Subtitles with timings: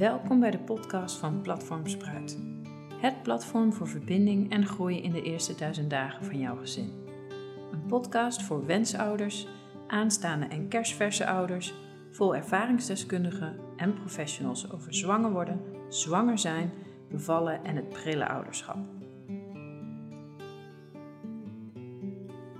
[0.00, 2.38] Welkom bij de podcast van Platform Spruit.
[3.00, 6.92] Het platform voor verbinding en groei in de eerste duizend dagen van jouw gezin.
[7.72, 9.46] Een podcast voor wensouders,
[9.86, 11.74] aanstaande en kerstverse ouders,
[12.10, 16.72] vol ervaringsdeskundigen en professionals over zwanger worden, zwanger zijn,
[17.10, 18.78] bevallen en het prille ouderschap.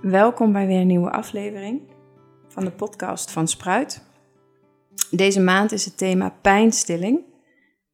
[0.01, 1.81] Welkom bij weer een nieuwe aflevering
[2.47, 4.03] van de podcast van Spruit.
[5.11, 7.29] Deze maand is het thema pijnstilling.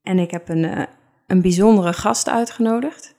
[0.08, 0.86] En ik heb een, uh,
[1.28, 3.16] een bijzondere gast uitgenodigd.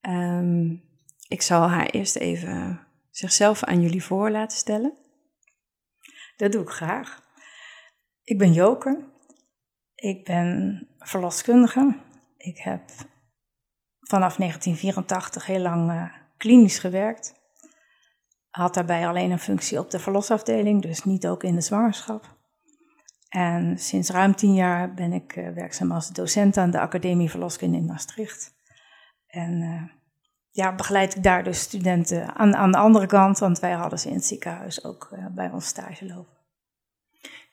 [0.00, 0.82] Um,
[1.28, 4.94] ik zal haar eerst even zichzelf aan jullie voor laten stellen.
[6.36, 7.22] Dat doe ik graag.
[8.22, 9.10] Ik ben Joke.
[9.94, 12.00] Ik ben verloskundige.
[12.36, 12.82] Ik heb
[14.00, 17.34] vanaf 1984 heel lang uh, klinisch gewerkt.
[18.50, 22.41] Had daarbij alleen een functie op de verlosafdeling, dus niet ook in de zwangerschap.
[23.32, 27.76] En sinds ruim tien jaar ben ik uh, werkzaam als docent aan de Academie Verloskunde
[27.76, 28.54] in Maastricht.
[29.26, 29.82] En uh,
[30.50, 34.08] ja, begeleid ik daar dus studenten aan, aan de andere kant, want wij hadden ze
[34.08, 36.36] in het ziekenhuis ook uh, bij ons stage lopen.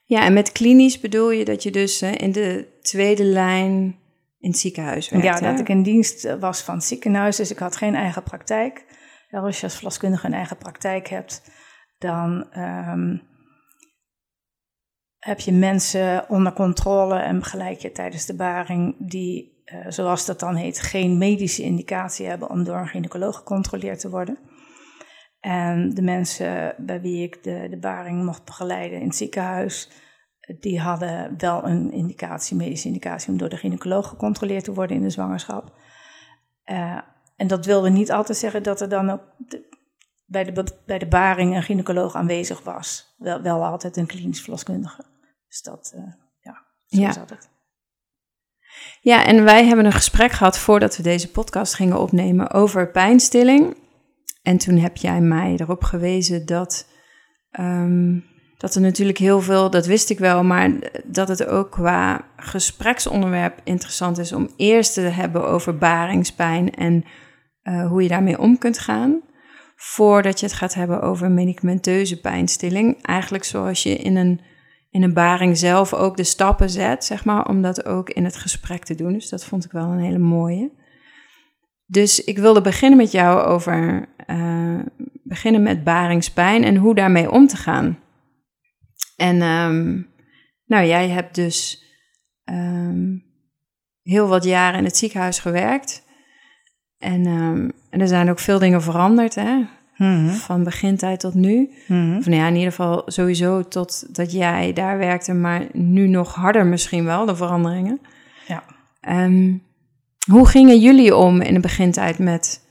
[0.03, 3.99] Ja, en met klinisch bedoel je dat je dus in de tweede lijn
[4.39, 5.25] in het ziekenhuis werkt?
[5.25, 8.85] Ja, dat ik in dienst was van het ziekenhuis, dus ik had geen eigen praktijk.
[9.31, 11.51] Als je als verloskundige een eigen praktijk hebt,
[11.97, 13.21] dan um,
[15.19, 20.39] heb je mensen onder controle en begeleid je tijdens de baring die, uh, zoals dat
[20.39, 24.37] dan heet, geen medische indicatie hebben om door een gynaecoloog gecontroleerd te worden.
[25.39, 29.89] En de mensen bij wie ik de, de baring mocht begeleiden in het ziekenhuis,
[30.59, 35.01] die hadden wel een indicatie, medische indicatie, om door de gynaecoloog gecontroleerd te worden in
[35.01, 35.73] de zwangerschap.
[36.65, 36.97] Uh,
[37.35, 39.21] en dat wilde niet altijd zeggen dat er dan ook
[40.25, 43.08] bij, de, bij de baring een gynaecoloog aanwezig was.
[43.19, 45.03] Wel, wel altijd een klinisch verloskundige.
[45.47, 47.11] Dus dat, uh, ja, zo ja.
[47.11, 47.49] zat het.
[49.01, 53.77] Ja, en wij hebben een gesprek gehad voordat we deze podcast gingen opnemen over pijnstilling.
[54.41, 56.87] En toen heb jij mij erop gewezen dat,
[57.59, 58.25] um,
[58.57, 60.71] dat er natuurlijk heel veel, dat wist ik wel, maar
[61.05, 67.03] dat het ook qua gespreksonderwerp interessant is om eerst te hebben over baringspijn en
[67.63, 69.21] uh, hoe je daarmee om kunt gaan.
[69.81, 73.01] Voordat je het gaat hebben over medicamenteuze pijnstilling.
[73.01, 74.41] Eigenlijk zoals je in een,
[74.89, 78.35] in een baring zelf ook de stappen zet, zeg maar, om dat ook in het
[78.35, 79.13] gesprek te doen.
[79.13, 80.71] Dus dat vond ik wel een hele mooie.
[81.85, 84.79] Dus ik wilde beginnen met jou over uh,
[85.23, 87.99] beginnen met baringspijn en hoe daarmee om te gaan.
[89.15, 90.07] En um,
[90.65, 91.83] nou, jij hebt dus
[92.45, 93.23] um,
[94.01, 96.03] heel wat jaren in het ziekenhuis gewerkt.
[96.97, 99.65] En, um, en er zijn ook veel dingen veranderd, hè?
[99.99, 100.29] -hmm.
[100.29, 101.69] Van begintijd tot nu.
[101.87, 102.17] Mm -hmm.
[102.17, 106.35] Of nou ja, in ieder geval sowieso tot dat jij daar werkte, maar nu nog
[106.35, 107.99] harder misschien wel, de veranderingen.
[108.47, 108.63] Ja.
[109.23, 109.63] Um,
[110.31, 112.61] hoe gingen jullie om in de begintijd met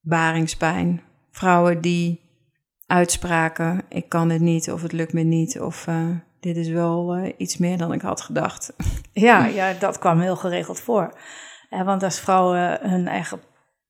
[0.00, 1.02] baringspijn?
[1.30, 2.20] Vrouwen die
[2.86, 6.06] uitspraken, ik kan dit niet, of het lukt me niet, of uh,
[6.40, 8.72] dit is wel uh, iets meer dan ik had gedacht.
[9.12, 11.18] Ja, ja, dat kwam heel geregeld voor.
[11.84, 13.40] Want als vrouwen hun eigen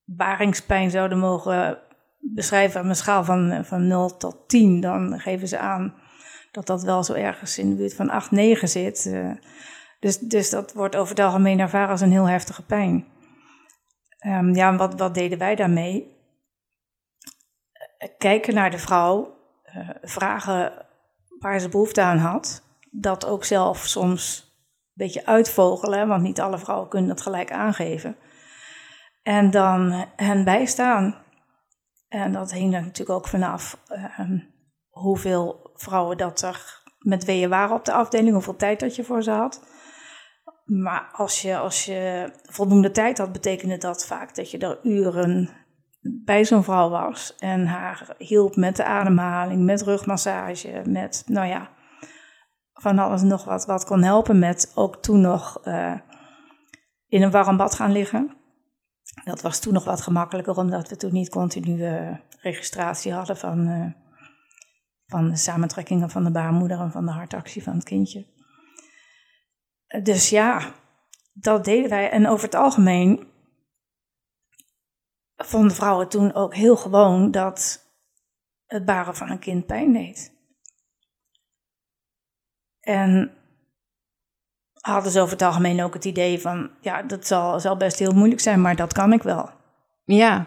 [0.04, 1.78] baringspijn zouden mogen
[2.18, 5.94] beschrijven aan een schaal van, van 0 tot 10, dan geven ze aan
[6.54, 9.06] dat dat wel zo ergens in de buurt van 8, 9 zit.
[9.06, 9.30] Uh,
[10.00, 13.06] dus, dus dat wordt over het algemeen ervaren als een heel heftige pijn.
[14.26, 16.12] Um, ja, wat, wat deden wij daarmee?
[18.18, 19.36] Kijken naar de vrouw,
[19.76, 20.72] uh, vragen
[21.38, 22.62] waar ze behoefte aan had.
[22.90, 28.16] Dat ook zelf soms een beetje uitvogelen, want niet alle vrouwen kunnen dat gelijk aangeven.
[29.24, 31.22] En dan hen bijstaan.
[32.08, 33.78] En dat hing er natuurlijk ook vanaf
[34.18, 34.54] um,
[34.88, 39.22] hoeveel vrouwen dat er met weeën waren op de afdeling, hoeveel tijd dat je voor
[39.22, 39.62] ze had.
[40.64, 45.50] Maar als je, als je voldoende tijd had, betekende dat vaak dat je er uren
[46.00, 47.36] bij zo'n vrouw was.
[47.38, 51.68] En haar hielp met de ademhaling, met rugmassage, met, nou ja,
[52.72, 54.38] van alles nog wat, wat kon helpen.
[54.38, 55.94] Met ook toen nog uh,
[57.06, 58.36] in een warm bad gaan liggen.
[59.24, 63.68] Dat was toen nog wat gemakkelijker, omdat we toen niet continu uh, registratie hadden van,
[63.68, 63.92] uh,
[65.06, 68.26] van de samentrekkingen van de baarmoeder en van de hartactie van het kindje.
[70.02, 70.74] Dus ja,
[71.32, 72.10] dat deden wij.
[72.10, 73.32] En over het algemeen
[75.36, 77.82] vonden vrouwen toen ook heel gewoon dat
[78.66, 80.32] het baren van een kind pijn deed.
[82.80, 83.36] En
[84.92, 88.12] hadden ze over het algemeen ook het idee van, ja, dat zal, zal best heel
[88.12, 89.50] moeilijk zijn, maar dat kan ik wel.
[90.04, 90.46] Ja,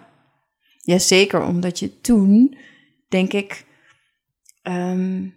[0.81, 2.57] ja zeker, omdat je toen,
[3.07, 3.65] denk ik,
[4.63, 5.35] um,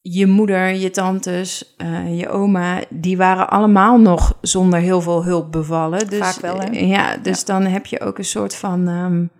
[0.00, 5.52] je moeder, je tantes, uh, je oma, die waren allemaal nog zonder heel veel hulp
[5.52, 6.08] bevallen.
[6.08, 6.70] Dus, Vaak wel, hè?
[6.70, 9.30] Ja, dus dan heb je ook een soort van um,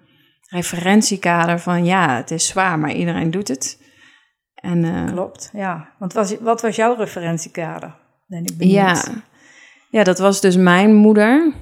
[0.48, 3.82] referentiekader van ja, het is zwaar, maar iedereen doet het.
[4.54, 5.88] En, uh, Klopt, ja.
[5.98, 8.04] Want was, wat was jouw referentiekader?
[8.26, 8.75] Ben ik benieuwd.
[8.75, 9.02] Ja.
[9.90, 11.55] ja, dat was dus mijn moeder.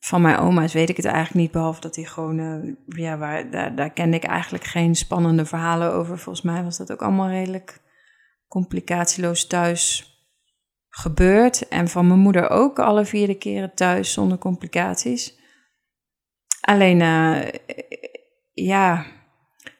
[0.00, 3.50] Van mijn oma's weet ik het eigenlijk niet, behalve dat hij gewoon, uh, ja, waar,
[3.50, 6.18] daar, daar kende ik eigenlijk geen spannende verhalen over.
[6.18, 7.80] Volgens mij was dat ook allemaal redelijk
[8.48, 10.10] complicatieloos thuis
[10.88, 11.68] gebeurd.
[11.68, 15.38] En van mijn moeder ook alle vierde keren thuis zonder complicaties.
[16.60, 17.42] Alleen, uh,
[18.52, 19.06] ja,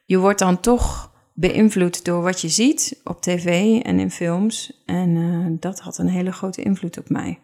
[0.04, 4.82] je wordt dan toch beïnvloed door wat je ziet op tv en in films.
[4.86, 7.38] En uh, dat had een hele grote invloed op mij.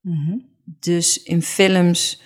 [0.00, 0.46] Mm -hmm.
[0.80, 2.22] Dus in films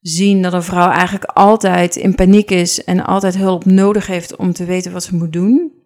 [0.00, 4.52] zien dat een vrouw eigenlijk altijd in paniek is en altijd hulp nodig heeft om
[4.52, 5.76] te weten wat ze moet doen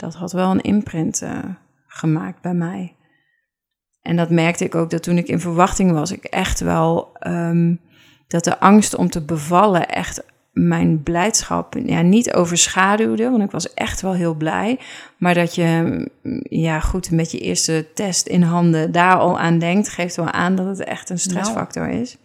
[0.00, 1.38] dat had wel een imprint uh,
[1.86, 2.96] gemaakt bij mij.
[4.00, 7.80] En dat merkte ik ook dat toen ik in verwachting was, ik echt wel um,
[8.28, 10.22] dat de angst om te bevallen echt
[10.52, 14.78] mijn blijdschap ja, niet overschaduwde, want ik was echt wel heel blij.
[15.16, 16.08] Maar dat je,
[16.42, 20.56] ja goed, met je eerste test in handen daar al aan denkt, geeft wel aan
[20.56, 22.00] dat het echt een stressfactor nou.
[22.00, 22.16] is.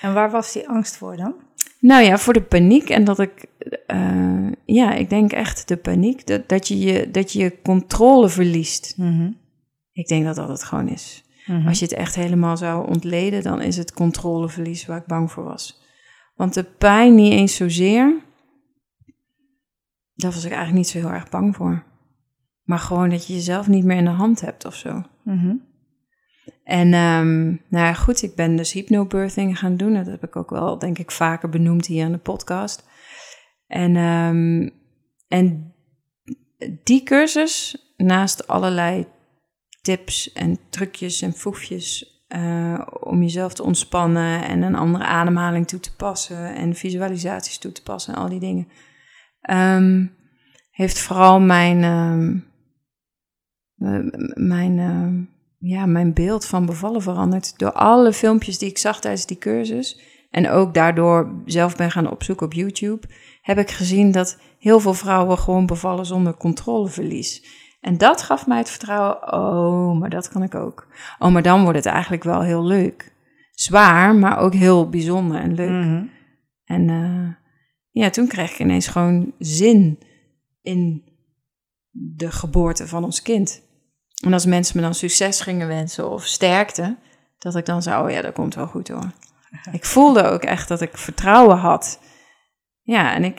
[0.00, 1.34] En waar was die angst voor dan?
[1.80, 3.46] Nou ja, voor de paniek en dat ik,
[3.86, 8.28] uh, ja, ik denk echt de paniek, dat, dat, je, je, dat je je controle
[8.28, 8.94] verliest.
[8.96, 9.36] Mm -hmm.
[9.92, 11.24] Ik denk dat dat het gewoon is.
[11.46, 11.68] Mm -hmm.
[11.68, 15.44] Als je het echt helemaal zou ontleden, dan is het controleverlies waar ik bang voor
[15.44, 15.83] was.
[16.34, 18.22] Want de pijn niet eens zozeer,
[20.14, 21.84] daar was ik eigenlijk niet zo heel erg bang voor.
[22.62, 25.02] Maar gewoon dat je jezelf niet meer in de hand hebt of zo.
[25.22, 25.72] Mm -hmm.
[26.64, 29.94] En um, nou ja, goed, ik ben dus hypnobirthing gaan doen.
[29.94, 32.88] Dat heb ik ook wel, denk ik, vaker benoemd hier in de podcast.
[33.66, 34.72] En, um,
[35.28, 35.74] en
[36.84, 39.06] die cursus, naast allerlei
[39.82, 45.80] tips en trucjes en foefjes uh, om jezelf te ontspannen en een andere ademhaling toe
[45.80, 48.68] te passen en visualisaties toe te passen en al die dingen,
[49.50, 50.14] um,
[50.70, 51.78] heeft vooral mijn,
[54.34, 54.78] mijn
[55.58, 57.58] ja, mijn beeld van bevallen veranderd.
[57.58, 60.00] Door alle filmpjes die ik zag tijdens die cursus.
[60.30, 63.06] En ook daardoor zelf ben gaan opzoeken op YouTube.
[63.42, 67.44] Heb ik gezien dat heel veel vrouwen gewoon bevallen zonder controleverlies.
[67.84, 69.32] En dat gaf mij het vertrouwen.
[69.32, 70.86] Oh, maar dat kan ik ook.
[71.18, 73.12] Oh, maar dan wordt het eigenlijk wel heel leuk.
[73.50, 75.70] Zwaar, maar ook heel bijzonder en leuk.
[75.70, 76.10] Mm -hmm.
[76.64, 77.28] En uh,
[77.90, 79.98] ja, toen kreeg ik ineens gewoon zin
[80.62, 81.04] in
[81.90, 83.62] de geboorte van ons kind.
[84.24, 86.96] En als mensen me dan succes gingen wensen of sterkte,
[87.38, 89.10] dat ik dan zou, oh ja, dat komt wel goed hoor.
[89.72, 92.00] Ik voelde ook echt dat ik vertrouwen had.
[92.82, 93.38] Ja, en ik,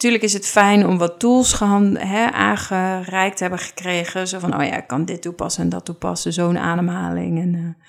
[0.00, 1.58] natuurlijk is het fijn om wat tools
[1.94, 4.28] hè, aangereikt te hebben gekregen.
[4.28, 7.40] Zo van, oh ja, ik kan dit toepassen en dat toepassen, zo'n ademhaling.
[7.40, 7.86] En uh,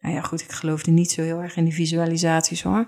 [0.00, 2.86] nou ja, goed, ik geloofde niet zo heel erg in die visualisaties hoor.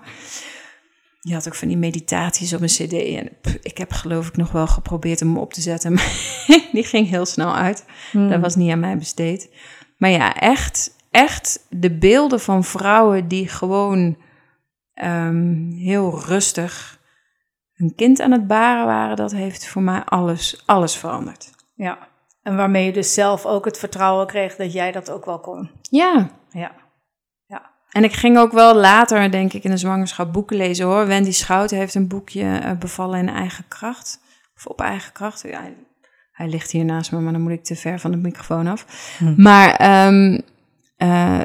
[1.19, 2.93] Je had ook van die meditaties op een cd.
[2.93, 3.29] En
[3.61, 5.93] ik heb geloof ik nog wel geprobeerd hem op te zetten.
[6.47, 7.85] Maar die ging heel snel uit.
[8.11, 8.29] Hmm.
[8.29, 9.49] Dat was niet aan mij besteed.
[9.97, 14.17] Maar ja, echt, echt de beelden van vrouwen die gewoon
[15.03, 17.00] um, heel rustig
[17.81, 19.15] een kind aan het baren waren.
[19.15, 21.49] Dat heeft voor mij alles, alles veranderd.
[21.75, 21.97] Ja,
[22.43, 25.69] en waarmee je dus zelf ook het vertrouwen kreeg dat jij dat ook wel kon.
[25.81, 26.29] Ja.
[26.49, 26.71] Ja.
[27.91, 31.07] En ik ging ook wel later, denk ik, in de zwangerschap boeken lezen hoor.
[31.07, 34.19] Wendy Schouten heeft een boekje uh, bevallen in eigen kracht.
[34.55, 35.41] Of op eigen kracht.
[35.41, 35.75] Ja, hij,
[36.31, 39.15] hij, ligt hier naast me, maar dan moet ik te ver van de microfoon af.
[39.17, 39.41] Hm.
[39.41, 40.41] Maar um,
[40.97, 41.41] uh,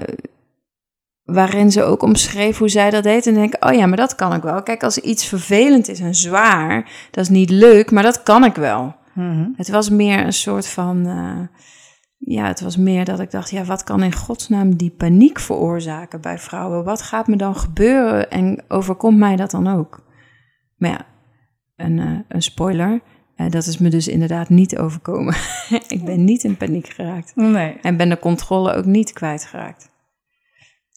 [1.26, 3.26] waarin ze ook omschreef hoe zij dat deed.
[3.26, 4.62] En denk ik, oh ja, maar dat kan ik wel.
[4.62, 8.54] Kijk, als iets vervelend is en zwaar, dat is niet leuk, maar dat kan ik
[8.54, 8.94] wel.
[9.12, 9.48] Hm.
[9.56, 11.06] Het was meer een soort van...
[11.06, 11.40] Uh,
[12.18, 16.20] ja, het was meer dat ik dacht, ja, wat kan in godsnaam die paniek veroorzaken
[16.20, 16.84] bij vrouwen?
[16.84, 20.04] Wat gaat me dan gebeuren en overkomt mij dat dan ook?
[20.76, 21.06] Maar ja,
[21.76, 23.00] een, uh, een spoiler,
[23.36, 25.34] uh, dat is me dus inderdaad niet overkomen.
[25.88, 27.32] ik ben niet in paniek geraakt.
[27.34, 27.78] Nee.
[27.82, 29.94] En ben de controle ook niet kwijtgeraakt.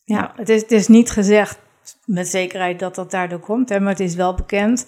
[0.09, 1.59] Ja, het, is, het is niet gezegd
[2.05, 4.87] met zekerheid dat dat daardoor komt, hè, maar het is wel bekend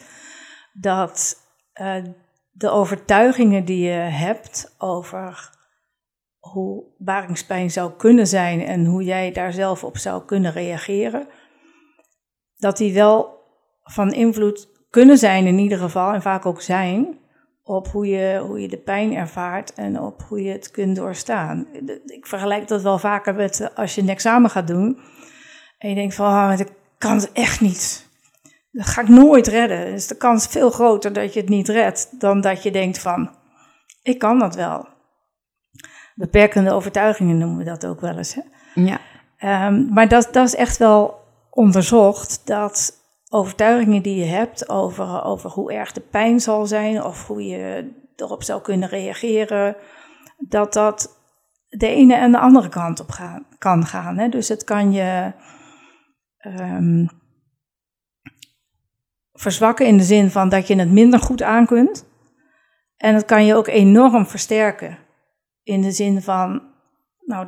[0.74, 1.38] dat
[1.82, 2.04] uh,
[2.52, 5.50] de overtuigingen die je hebt over
[6.40, 11.28] hoe baringspijn zou kunnen zijn en hoe jij daar zelf op zou kunnen reageren,
[12.58, 13.40] dat die wel
[13.84, 17.20] van invloed kunnen zijn in ieder geval, en vaak ook zijn,
[17.64, 21.68] op hoe je, hoe je de pijn ervaart en op hoe je het kunt doorstaan.
[22.06, 25.00] Ik vergelijk dat wel vaker met als je een examen gaat doen
[25.78, 28.10] en je denkt van, oh, ik kan het echt niet.
[28.72, 29.86] Dat ga ik nooit redden.
[29.86, 33.30] Dus de kans veel groter dat je het niet redt dan dat je denkt van,
[34.02, 34.88] ik kan dat wel.
[36.16, 38.34] beperkende overtuigingen noemen we dat ook wel eens.
[38.34, 38.42] Hè?
[38.82, 39.00] Ja.
[39.38, 43.01] Ehm, maar dat, dat is echt wel onderzocht, dat
[43.34, 47.92] overtuigingen die je hebt over, over hoe erg de pijn zal zijn of hoe je
[48.16, 49.76] erop zou kunnen reageren,
[50.38, 51.20] dat dat
[51.68, 54.18] de ene en de andere kant op kan gaan.
[54.18, 54.30] Hè?
[54.30, 55.34] Dus het kan je
[56.38, 57.06] ehm,
[59.34, 62.10] verzwakken in de zin van dat je het minder goed aankunt.
[62.98, 64.98] En het kan je ook enorm versterken
[65.64, 66.62] in de zin van,
[67.20, 67.48] nou,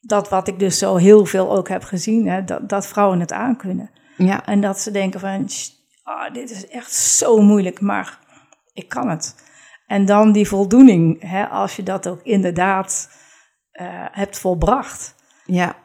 [0.00, 3.32] dat wat ik dus zo heel veel ook heb gezien, hè, dat, dat vrouwen het
[3.32, 3.90] aankunnen.
[4.26, 4.46] Ja.
[4.46, 5.48] En dat ze denken van,
[6.04, 8.18] oh, dit is echt zo moeilijk, maar
[8.72, 9.50] ik kan het.
[9.86, 13.10] En dan die voldoening, hè, als je dat ook inderdaad
[13.72, 15.14] uh, hebt volbracht.
[15.44, 15.76] Ja.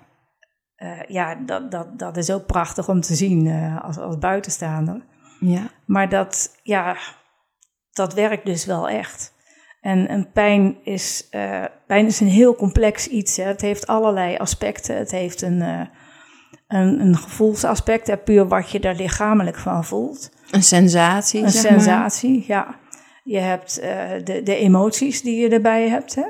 [0.77, 5.06] Uh, ja, dat, dat, dat is ook prachtig om te zien uh, als, als buitenstaander.
[5.39, 5.70] Ja.
[5.86, 6.98] Maar dat, ja,
[7.91, 9.34] dat werkt dus wel echt.
[9.82, 11.27] En, en pijn, is,
[11.88, 13.38] pijn is een heel complex iets.
[13.38, 13.44] Hè.
[13.44, 14.98] Het heeft allerlei aspecten.
[14.98, 15.89] Het heeft een,
[16.67, 20.31] een, een gevoelsaspect, hè, puur wat je daar lichamelijk van voelt.
[20.51, 22.75] Een sensatie, Een zeg sensatie, ja.
[23.24, 23.75] Je hebt
[24.24, 26.25] de, de emoties die je erbij hebt, hè.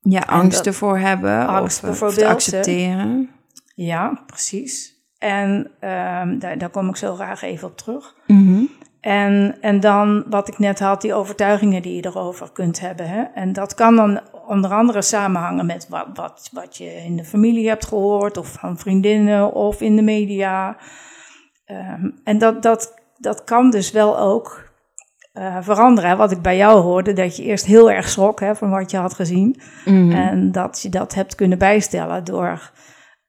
[0.00, 3.30] Ja, angst dat, ervoor hebben angst of, of te accepteren.
[3.74, 4.94] Ja, precies.
[5.18, 8.14] En um, daar, daar, kom ik zo graag even op terug.
[8.26, 8.70] Mm -hmm.
[9.06, 13.08] En, en dan wat ik net had, die overtuigingen die je erover kunt hebben.
[13.08, 13.22] Hè?
[13.22, 17.68] En dat kan dan onder andere samenhangen met wat, wat, wat je in de familie
[17.68, 20.76] hebt gehoord, of van vriendinnen of in de media.
[21.66, 24.70] Um, en dat, dat, dat kan dus wel ook
[25.34, 26.16] uh, veranderen.
[26.16, 28.96] Wat ik bij jou hoorde, dat je eerst heel erg schrok hè, van wat je
[28.96, 29.60] had gezien.
[29.84, 30.12] Mm -hmm.
[30.12, 32.70] En dat je dat hebt kunnen bijstellen door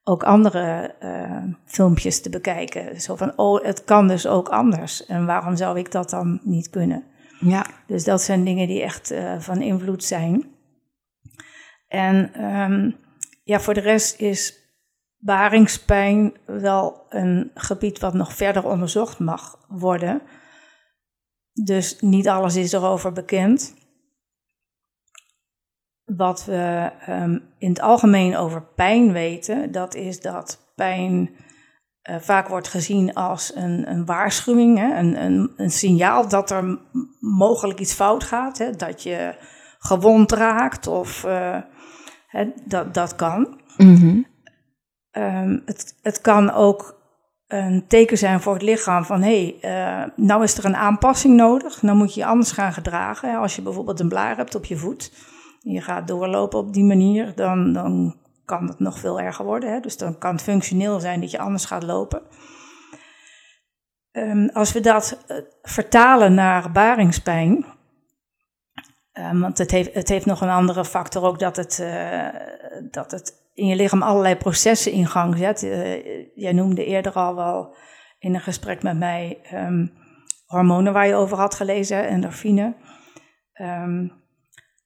[0.08, 3.00] ook andere uh, filmpjes te bekijken.
[3.00, 5.06] Zo van, oh, het kan dus ook anders.
[5.06, 7.04] En waarom zou ik dat dan niet kunnen?
[7.40, 7.66] Ja.
[7.86, 10.46] Dus dat zijn dingen die echt uh, van invloed zijn.
[11.88, 12.96] En um,
[13.42, 14.58] ja, voor de rest is
[15.18, 20.22] baringspijn wel een gebied wat nog verder onderzocht mag worden.
[21.64, 23.74] Dus niet alles is erover bekend.
[26.16, 31.30] Wat we um, in het algemeen over pijn weten, dat is dat pijn
[32.10, 34.98] uh, vaak wordt gezien als een, een waarschuwing, hè?
[34.98, 36.78] Een, een, een, signaal dat er
[37.20, 38.70] mogelijk iets fout gaat, hè?
[38.70, 39.34] dat je
[39.78, 41.56] gewond raakt of uh,
[42.26, 43.60] hè, dat, dat kan.
[43.76, 44.26] Mm -hmm.
[45.12, 46.96] um, het, het kan ook
[47.46, 51.36] een teken zijn voor het lichaam van hé, hey, uh, nou is er een aanpassing
[51.36, 51.82] nodig.
[51.82, 53.38] Nou moet je je anders gaan gedragen.
[53.38, 55.12] Als je bijvoorbeeld een blaar hebt op je voet
[55.60, 59.72] je gaat doorlopen op die manier, dan, dan kan het nog veel erger worden.
[59.72, 59.80] Hè?
[59.80, 62.22] Dus dan kan het functioneel zijn dat je anders gaat lopen.
[64.12, 67.64] Um, als we dat uh, vertalen naar baringspijn,
[69.12, 72.28] um, want het heeft, het heeft nog een andere factor ook dat het, uh,
[72.90, 75.62] dat het in je lichaam allerlei processen in gang zet.
[75.62, 77.76] Uh, jij noemde eerder al wel
[78.18, 79.92] in een gesprek met mij um,
[80.46, 82.74] hormonen waar je over had gelezen, endorfine.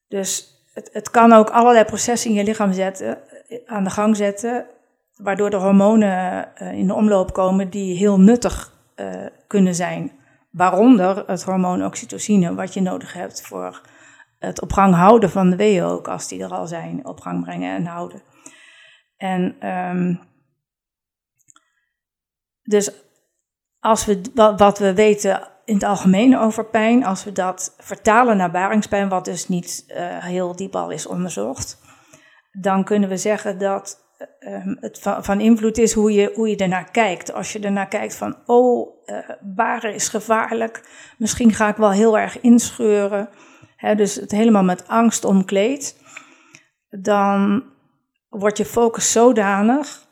[0.09, 3.19] Dus het, het, kan ook allerlei processen in je lichaam zetten,
[3.67, 4.67] aan de gang zetten,
[5.17, 10.13] waardoor er hormonen uh, in de omloop komen die heel nuttig uh, kunnen zijn.
[10.51, 13.81] Waaronder het hormoon oxytocine, wat je nodig hebt voor
[14.39, 17.45] het op gang houden van de weeën ook, als die er al zijn, op gang
[17.45, 18.23] brengen en houden.
[19.17, 20.21] En um,
[22.63, 22.93] dus
[23.81, 24.21] als we
[24.57, 29.25] wat we weten in het algemeen over pijn, als we dat vertalen naar baringspijn, wat
[29.25, 31.81] dus niet uh, heel diep al is onderzocht,
[32.61, 33.99] dan kunnen we zeggen dat
[34.41, 37.33] um, het van, invloed is hoe je, hoe je ernaar kijkt.
[37.33, 40.89] Als je ernaar kijkt van, oh, uh, baren is gevaarlijk,
[41.19, 43.29] misschien ga ik wel heel erg inscheuren,
[43.77, 46.01] hè, dus het helemaal met angst omkleed,
[46.89, 47.65] dan
[48.29, 50.07] wordt je focus zodanig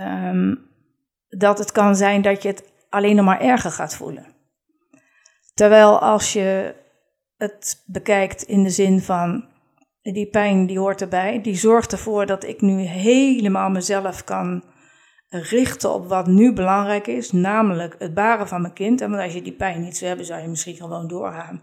[0.00, 0.66] um,
[1.28, 4.26] dat het kan zijn dat je het alleen nog maar erger gaat voelen.
[5.54, 6.74] Terwijl als je
[7.36, 9.48] het bekijkt in de zin van
[10.02, 14.64] die pijn die hoort erbij, die zorgt ervoor dat ik nu helemaal mezelf kan
[15.28, 19.00] richten op wat nu belangrijk is, namelijk het baren van mijn kind.
[19.00, 21.62] En want als je die pijn niet zou hebben, zou je misschien gewoon doorgaan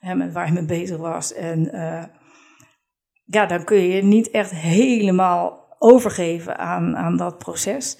[0.00, 1.32] hè, met waar je mee bezig was.
[1.32, 2.04] En uh,
[3.24, 7.98] ja, dan kun je je niet echt helemaal overgeven aan, aan dat proces.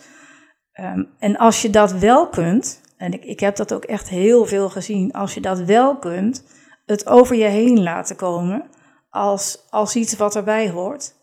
[0.80, 4.46] Um, en als je dat wel kunt, en ik, ik heb dat ook echt heel
[4.46, 6.44] veel gezien, als je dat wel kunt,
[6.86, 8.64] het over je heen laten komen
[9.10, 11.14] als, als iets wat erbij hoort,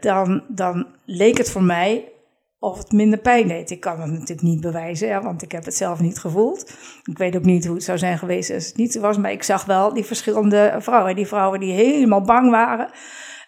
[0.00, 2.12] dan, dan leek het voor mij
[2.58, 3.70] of het minder pijn deed.
[3.70, 6.72] Ik kan het natuurlijk niet bewijzen, ja, want ik heb het zelf niet gevoeld.
[7.04, 9.16] Ik weet ook niet hoe het zou zijn geweest als het niet zo was.
[9.16, 11.16] Maar ik zag wel die verschillende vrouwen.
[11.16, 12.90] Die vrouwen die helemaal bang waren.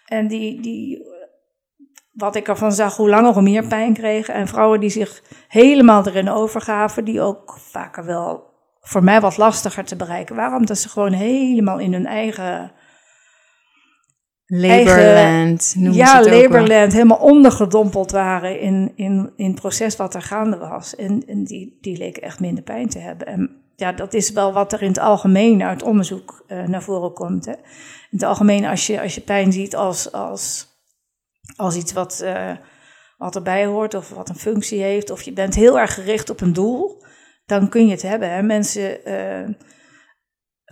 [0.05, 1.05] En die, die
[2.21, 4.33] wat ik ervan zag, hoe langer hoe meer pijn kregen.
[4.33, 8.49] En vrouwen die zich helemaal erin overgaven, die ook vaker wel
[8.81, 10.57] voor mij wat lastiger te bereiken waren.
[10.57, 12.71] Omdat ze gewoon helemaal in hun eigen
[14.45, 20.57] Laborland, noem ja, Laborland, helemaal ondergedompeld waren in, in, in het proces wat er gaande
[20.57, 20.95] was.
[20.95, 23.27] En, en die, die leken echt minder pijn te hebben.
[23.27, 27.13] En ja, dat is wel wat er in het algemeen uit onderzoek uh, naar voren
[27.13, 27.45] komt.
[27.45, 27.51] Hè.
[27.51, 30.70] In het algemeen, als je, als je pijn ziet als, als,
[31.55, 32.51] als iets wat, uh,
[33.17, 36.41] wat erbij hoort of wat een functie heeft, of je bent heel erg gericht op
[36.41, 37.03] een doel,
[37.45, 38.33] dan kun je het hebben.
[38.33, 38.41] Hè.
[38.41, 39.09] Mensen.
[39.09, 39.55] Uh,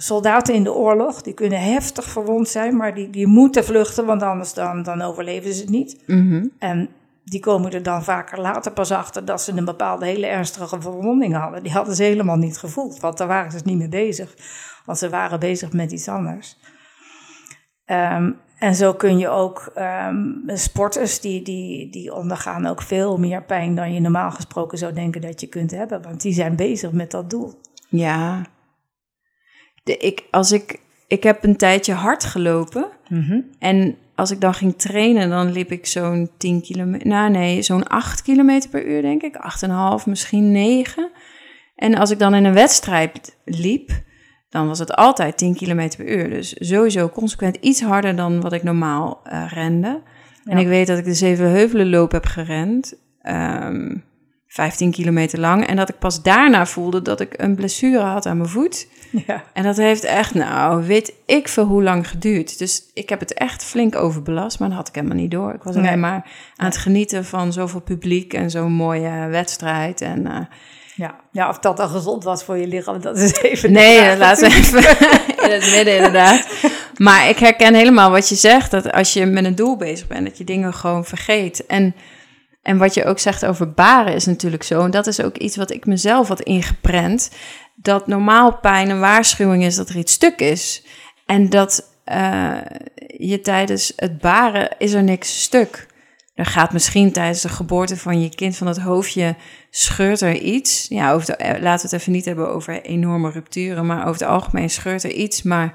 [0.02, 4.22] soldaten in de oorlog, die kunnen heftig verwond zijn, maar die, die moeten vluchten, want
[4.22, 6.04] anders dan, dan overleven ze het niet.
[6.08, 6.46] Mhm.
[6.60, 6.90] En
[7.24, 11.36] die komen er dan vaker later pas achter dat ze een bepaalde hele ernstige verwonding
[11.36, 11.64] hadden.
[11.64, 14.36] Die hadden ze helemaal niet gevoeld, want daar waren ze niet mee bezig.
[14.86, 16.58] Want ze waren bezig met iets anders.
[17.86, 23.44] Um, en zo kun je ook um, sporters, die, die, die ondergaan ook veel meer
[23.44, 26.02] pijn dan je normaal gesproken zou denken dat je kunt hebben.
[26.02, 27.62] Want die zijn bezig met dat doel.
[27.90, 28.46] Ja,
[29.84, 32.88] de, ik, als ik, ik heb een tijdje hard gelopen.
[33.08, 33.42] Mhm.
[33.60, 37.08] En als ik dan ging trainen, dan liep ik zo'n 10 kilometer.
[37.08, 39.36] Nou, nee, zo'n 8 kilometer per uur, denk ik.
[40.02, 41.12] 8,5, misschien 9.
[41.76, 43.92] En als ik dan in een wedstrijd liep,
[44.50, 46.30] dan was het altijd 10 kilometer per uur.
[46.30, 50.02] Dus sowieso consequent iets harder dan wat ik normaal uh, rende.
[50.44, 52.94] En ik weet dat ik de Zeven Heuvelen loop heb gerend.
[53.24, 54.04] Um,
[54.48, 55.68] 15 kilometer lang.
[55.68, 58.88] En dat ik pas daarna voelde dat ik een blessure had aan mijn voet.
[59.28, 59.44] Ja.
[59.54, 62.58] En dat heeft echt, nou, weet ik veel hoe lang geduurd.
[62.58, 65.54] Dus ik heb het echt flink overbelast, maar dat had ik helemaal niet door.
[65.54, 65.88] Ik was Nee.
[65.88, 70.02] alleen maar aan het genieten van zoveel publiek en zo'n mooie wedstrijd.
[70.02, 70.40] En, eh,
[71.00, 71.16] Ja.
[71.32, 73.72] ja, of dat dan gezond was voor je lichaam, dat is even.
[73.72, 74.80] nee, laat even
[75.46, 76.48] in het midden inderdaad.
[76.98, 80.26] Maar ik herken helemaal wat je zegt, dat als je met een doel bezig bent,
[80.26, 81.66] dat je dingen gewoon vergeet.
[81.66, 81.96] En,
[82.62, 85.56] en wat je ook zegt over baren is natuurlijk zo, en dat is ook iets
[85.56, 87.32] wat ik mezelf had ingeprent,
[87.76, 90.84] dat normaal pijn een waarschuwing is dat er iets stuk is.
[91.26, 92.58] En dat uh,
[93.18, 95.88] je tijdens het baren is er niks stuk.
[96.40, 99.36] Er gaat misschien tijdens de geboorte van je kind van het hoofdje
[99.70, 100.86] scheurt er iets.
[100.90, 104.22] Ja, over de, eh, laten we het even niet hebben over enorme rupturen, maar over
[104.22, 105.44] het algemeen scheurt er iets.
[105.44, 105.74] Maar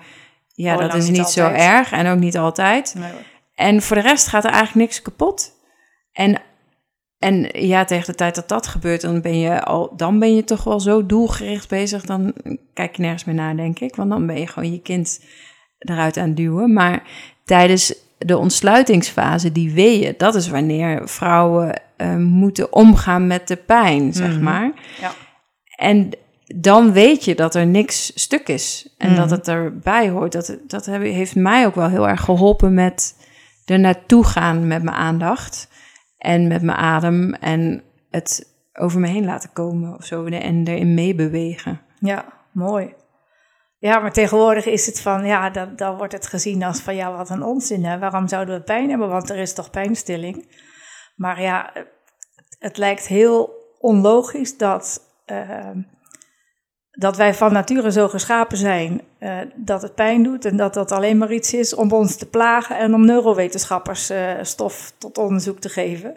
[0.54, 2.94] ja, Oh, dat is niet niet zo erg en ook niet altijd.
[2.98, 3.12] Nee.
[3.54, 5.52] En voor de rest gaat er eigenlijk niks kapot.
[6.12, 6.40] En,
[7.18, 10.44] en ja, tegen de tijd dat dat gebeurt, dan ben je al, dan ben je
[10.44, 12.04] toch wel zo doelgericht bezig.
[12.04, 12.34] Dan
[12.74, 13.96] kijk je nergens meer naar, denk ik.
[13.96, 15.24] Want dan ben je gewoon je kind
[15.78, 16.72] eruit aan het duwen.
[16.72, 17.02] Maar
[17.44, 24.12] tijdens de ontsluitingsfase, die weeën, dat is wanneer vrouwen eh, moeten omgaan met de pijn,
[24.12, 24.42] zeg Mhm.
[24.42, 24.72] maar.
[25.00, 25.10] Ja.
[25.76, 26.10] En
[26.56, 29.16] dan weet je dat er niks stuk is en Mhm.
[29.20, 30.32] dat het erbij hoort.
[30.32, 33.16] Dat, dat heeft mij ook wel heel erg geholpen met
[33.64, 35.68] er naartoe gaan met mijn aandacht
[36.18, 40.94] en met mijn adem en het over me heen laten komen of zo en erin
[40.94, 41.80] meebewegen.
[41.98, 42.92] Ja, mooi.
[43.84, 47.16] Ja, maar tegenwoordig is het van, ja, dan, dan wordt het gezien als van, ja,
[47.16, 47.98] wat een onzin, hè?
[47.98, 49.08] Waarom zouden we pijn hebben?
[49.08, 50.48] Want er is toch pijnstilling?
[51.16, 51.86] Maar ja, het,
[52.58, 55.70] het lijkt heel onlogisch dat, eh,
[56.90, 60.92] dat wij van nature zo geschapen zijn eh, dat het pijn doet en dat dat
[60.92, 65.60] alleen maar iets is om ons te plagen en om neurowetenschappers eh, stof tot onderzoek
[65.60, 66.16] te geven.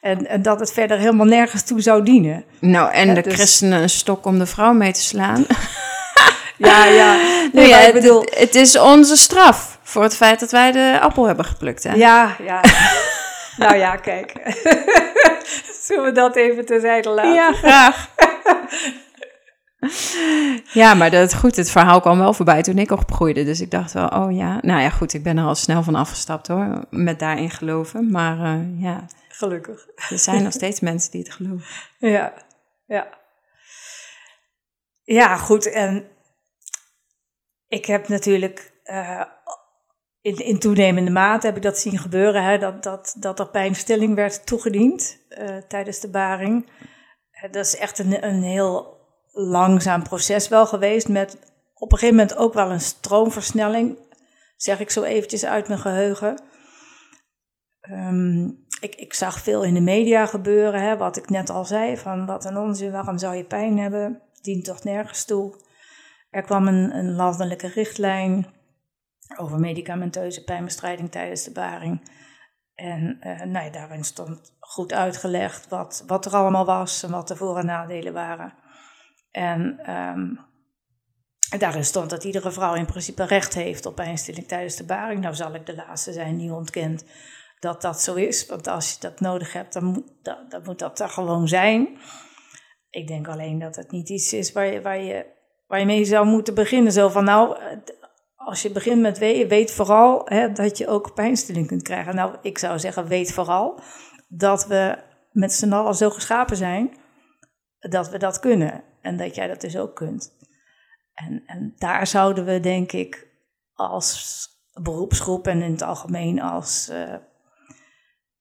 [0.00, 2.44] En, en dat het verder helemaal nergens toe zou dienen.
[2.60, 5.46] Nou, en de dus- christenen een stok om de vrouw mee te slaan.
[6.56, 7.16] Ja, ja.
[7.52, 10.98] Nee, ja, ik het- bedoel, het, is onze straf voor het feit dat wij de
[11.00, 11.82] appel hebben geplukt.
[11.82, 11.92] Hè?
[11.94, 12.60] Ja, ja.
[13.66, 14.32] nou ja, kijk.
[15.82, 17.32] Zullen we dat even terzijde laten?
[17.34, 18.08] Ja, graag.
[20.72, 23.44] ja, maar dat, goed, het verhaal kwam wel voorbij toen ik opgroeide.
[23.44, 24.58] Dus ik dacht wel, oh ja.
[24.62, 26.84] Nou ja, goed, ik ben er al snel van afgestapt hoor.
[26.90, 28.10] Met daarin geloven.
[28.10, 29.86] Maar eh, ja, Gelukkig.
[30.10, 31.64] er zijn nog steeds mensen die het geloven.
[31.98, 32.32] Ja,
[32.86, 33.06] ja.
[35.02, 35.70] Ja, goed.
[35.72, 36.06] En
[37.76, 39.22] ik heb natuurlijk eh,
[40.20, 44.46] in, toenemende mate heb ik dat zien gebeuren, hè, dat, dat, dat er pijnstilling werd
[44.46, 46.70] toegediend eh, tijdens de baring.
[47.30, 48.96] Eh, dat is echt een, een heel
[49.32, 51.38] langzaam proces wel geweest, met
[51.74, 53.98] op een gegeven moment ook wel een stroomversnelling,
[54.56, 56.42] zeg ik zo eventjes uit mijn geheugen.
[57.80, 58.44] Ehm,
[58.80, 62.26] ik, ik zag veel in de media gebeuren, hè, wat ik net al zei, van
[62.26, 65.64] wat een onzin, waarom zou je pijn hebben, dient toch nergens toe.
[66.36, 68.46] Er kwam een, een landelijke richtlijn
[69.36, 72.10] over medicamenteuze pijnbestrijding tijdens de baring.
[72.74, 77.28] En uh, nou ja, daarin stond goed uitgelegd wat, wat er allemaal was en wat
[77.28, 78.54] de voor- en nadelen waren.
[79.30, 80.40] En um,
[81.58, 85.20] daarin stond dat iedere vrouw in principe recht heeft op pijnstilling tijdens de baring.
[85.20, 87.04] Nou zal ik de laatste zijn die ontkent
[87.60, 88.46] dat dat zo is.
[88.46, 90.12] Want als je dat nodig hebt, dan moet
[90.64, 91.98] moet dat er gewoon zijn.
[92.90, 95.34] Ik denk alleen dat het niet iets is waar je, waar je,
[95.66, 96.92] waar je mee zou moeten beginnen.
[96.92, 97.58] Zo van nou,
[98.34, 102.14] als je begint met weeën, weet vooral hè, dat je ook pijnstilling kunt krijgen.
[102.14, 103.80] Nou, ik zou zeggen, weet vooral
[104.28, 104.98] dat we
[105.32, 106.96] met z'n allen zo geschapen zijn
[107.78, 108.84] dat we dat kunnen.
[109.00, 110.36] En dat jij dat dus ook kunt.
[111.14, 113.28] En, en daar zouden we, denk ik,
[113.72, 114.48] als
[114.82, 117.14] beroepsgroep en in het algemeen als uh,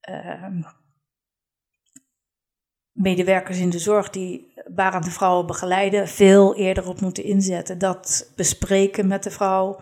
[0.09, 0.63] uh,
[2.91, 7.77] medewerkers in de zorg die barende vrouwen begeleiden, veel eerder op moeten inzetten.
[7.77, 9.79] Dat bespreken met de vrouw.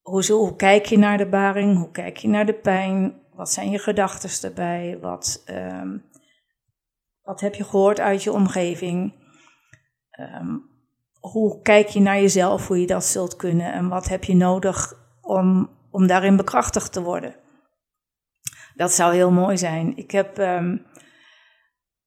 [0.00, 1.76] Hoe, zo, hoe kijk je naar de baring?
[1.78, 3.20] Hoe kijk je naar de pijn?
[3.34, 4.98] Wat zijn je gedachten erbij?
[5.00, 6.04] Wat, um,
[7.22, 9.14] wat heb je gehoord uit je omgeving?
[10.20, 10.70] Um,
[11.20, 13.72] hoe kijk je naar jezelf, hoe je dat zult kunnen?
[13.72, 17.34] En wat heb je nodig om, om daarin bekrachtigd te worden?
[18.74, 19.96] Dat zou heel mooi zijn.
[19.96, 20.86] Ik heb um,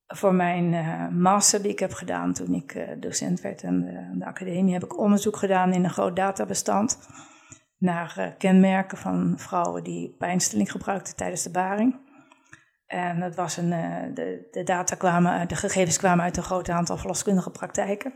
[0.07, 4.07] voor mijn uh, master die ik heb gedaan toen ik uh, docent werd aan de,
[4.11, 6.99] aan de, academie, heb ik onderzoek gedaan in een groot databestand
[7.77, 12.03] naar uh, kenmerken van vrouwen die pijnstilling gebruikten tijdens de baring.
[12.85, 13.69] En dat was een,
[14.13, 18.13] de, de, data kwamen, de gegevens kwamen uit een groot aantal verloskundige praktijken.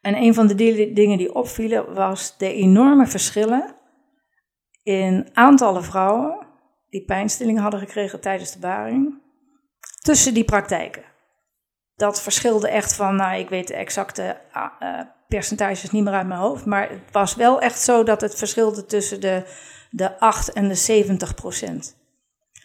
[0.00, 0.54] En een van de
[0.92, 3.74] dingen die opvielen was de enorme verschillen
[4.82, 6.46] in aantallen vrouwen
[6.88, 9.26] die pijnstilling hadden gekregen tijdens de baring
[9.98, 11.02] tussen die praktijken.
[11.94, 16.40] Dat verschilde echt van, nou, ik weet de exacte uh, percentages niet meer uit mijn
[16.40, 19.42] hoofd, maar het was wel echt zo dat het verschilde tussen de,
[19.90, 21.96] de 8 en de 70 procent.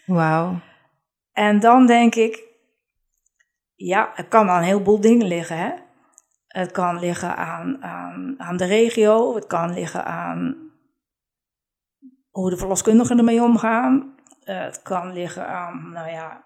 [0.05, 0.59] Wauw.
[1.31, 2.43] En dan denk ik,
[3.75, 5.71] ja, het kan aan een heleboel dingen liggen, hè.
[6.47, 10.71] Het kan liggen aan, aan, aan de regio, het kan liggen aan
[12.29, 14.15] hoe de verloskundigen ermee omgaan.
[14.43, 16.43] Uh, het kan liggen aan, nou ja,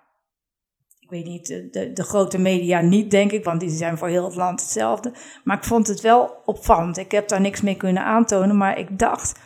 [1.08, 4.26] ik weet niet, de, de, grote media niet, denk ik, want die zijn voor heel
[4.26, 5.12] het land hetzelfde.
[5.44, 6.98] Maar ik vond het wel opvallend.
[6.98, 9.40] Ik heb daar niks mee kunnen aantonen, maar ik dacht,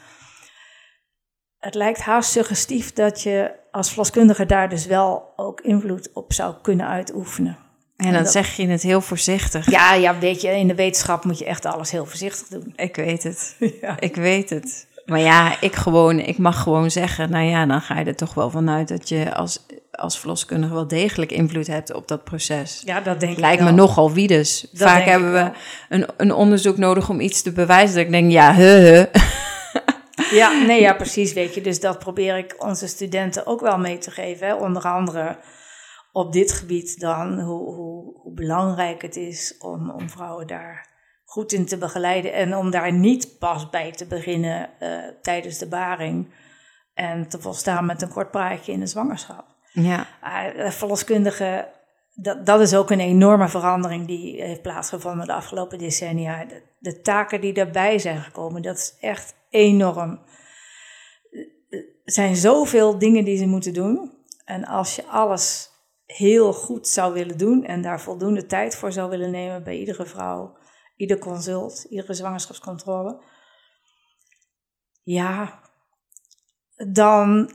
[1.59, 6.55] het lijkt haast suggestief dat je als verloskundige daar dus wel ook invloed op zou
[6.61, 7.57] kunnen uitoefenen.
[7.97, 9.69] En dan zeg je het heel voorzichtig.
[9.69, 12.73] Ja, ja, weet je, in de wetenschap moet je echt alles heel voorzichtig doen.
[12.75, 13.55] Ik weet het.
[13.81, 13.99] Ja.
[13.99, 14.87] Ik weet het.
[15.05, 18.33] Maar ja, ik gewoon, ik mag gewoon zeggen, nou ja, dan ga je er toch
[18.33, 19.65] wel vanuit dat je als,
[20.01, 22.81] als verloskundige wel degelijk invloed hebt op dat proces.
[22.85, 24.67] Ja, dat denk Lijkt ik me nogal wie dus.
[24.73, 25.51] Vaak hebben we
[25.89, 29.05] een, een onderzoek nodig om iets te bewijzen dat ik denk, ja, he,
[30.31, 31.61] Ja, nee, ja, precies, weet je.
[31.61, 34.47] Dus dat probeer ik onze studenten ook wel mee te geven.
[34.47, 34.53] Hè.
[34.53, 35.37] Onder andere
[36.11, 40.89] op dit gebied dan, hoe, hoe, hoe belangrijk het is om, om vrouwen daar
[41.23, 45.67] goed in te begeleiden en om daar niet pas bij te beginnen uh, tijdens de
[45.67, 46.33] baring
[46.93, 49.50] en te volstaan met een kort praatje in de zwangerschap.
[49.71, 50.07] Ja.
[50.23, 51.67] Uh, verloskundigen,
[52.13, 56.45] dat, dat is ook een enorme verandering die heeft plaatsgevonden de afgelopen decennia.
[56.45, 60.21] De, de taken die daarbij zijn gekomen, dat is echt enorm.
[61.69, 64.19] Er zijn zoveel dingen die ze moeten doen.
[64.45, 65.69] En als je alles
[66.05, 70.05] heel goed zou willen doen en daar voldoende tijd voor zou willen nemen bij iedere
[70.05, 70.57] vrouw,
[70.95, 73.23] ieder consult, iedere zwangerschapscontrole.
[75.03, 75.59] Ja,
[76.91, 77.51] dan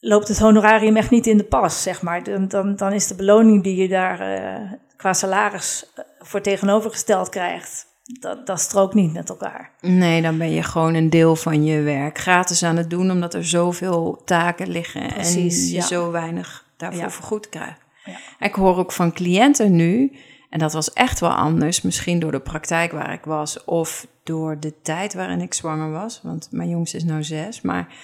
[0.00, 2.22] loopt het honorarium echt niet in de pas, zeg maar.
[2.22, 7.28] Dan, dan, dan is de beloning die je daar uh, qua salaris eh, voor tegenovergesteld
[7.28, 7.86] krijgt,
[8.20, 9.70] dat, dat strookt niet met elkaar.
[9.80, 13.34] Nee, dan ben je gewoon een deel van je werk gratis aan het doen, omdat
[13.34, 15.82] er zoveel taken liggen Precies, en je ja.
[15.82, 17.10] zo weinig daarvoor ja.
[17.10, 17.80] vergoed krijgt.
[18.04, 18.46] Ja.
[18.46, 20.12] Ik hoor ook van cliënten nu
[20.50, 24.60] en dat was echt wel anders, misschien door de praktijk waar ik was of door
[24.60, 26.20] de tijd waarin ik zwanger was.
[26.22, 27.60] Want mijn jongste is nou zes.
[27.60, 27.94] Maar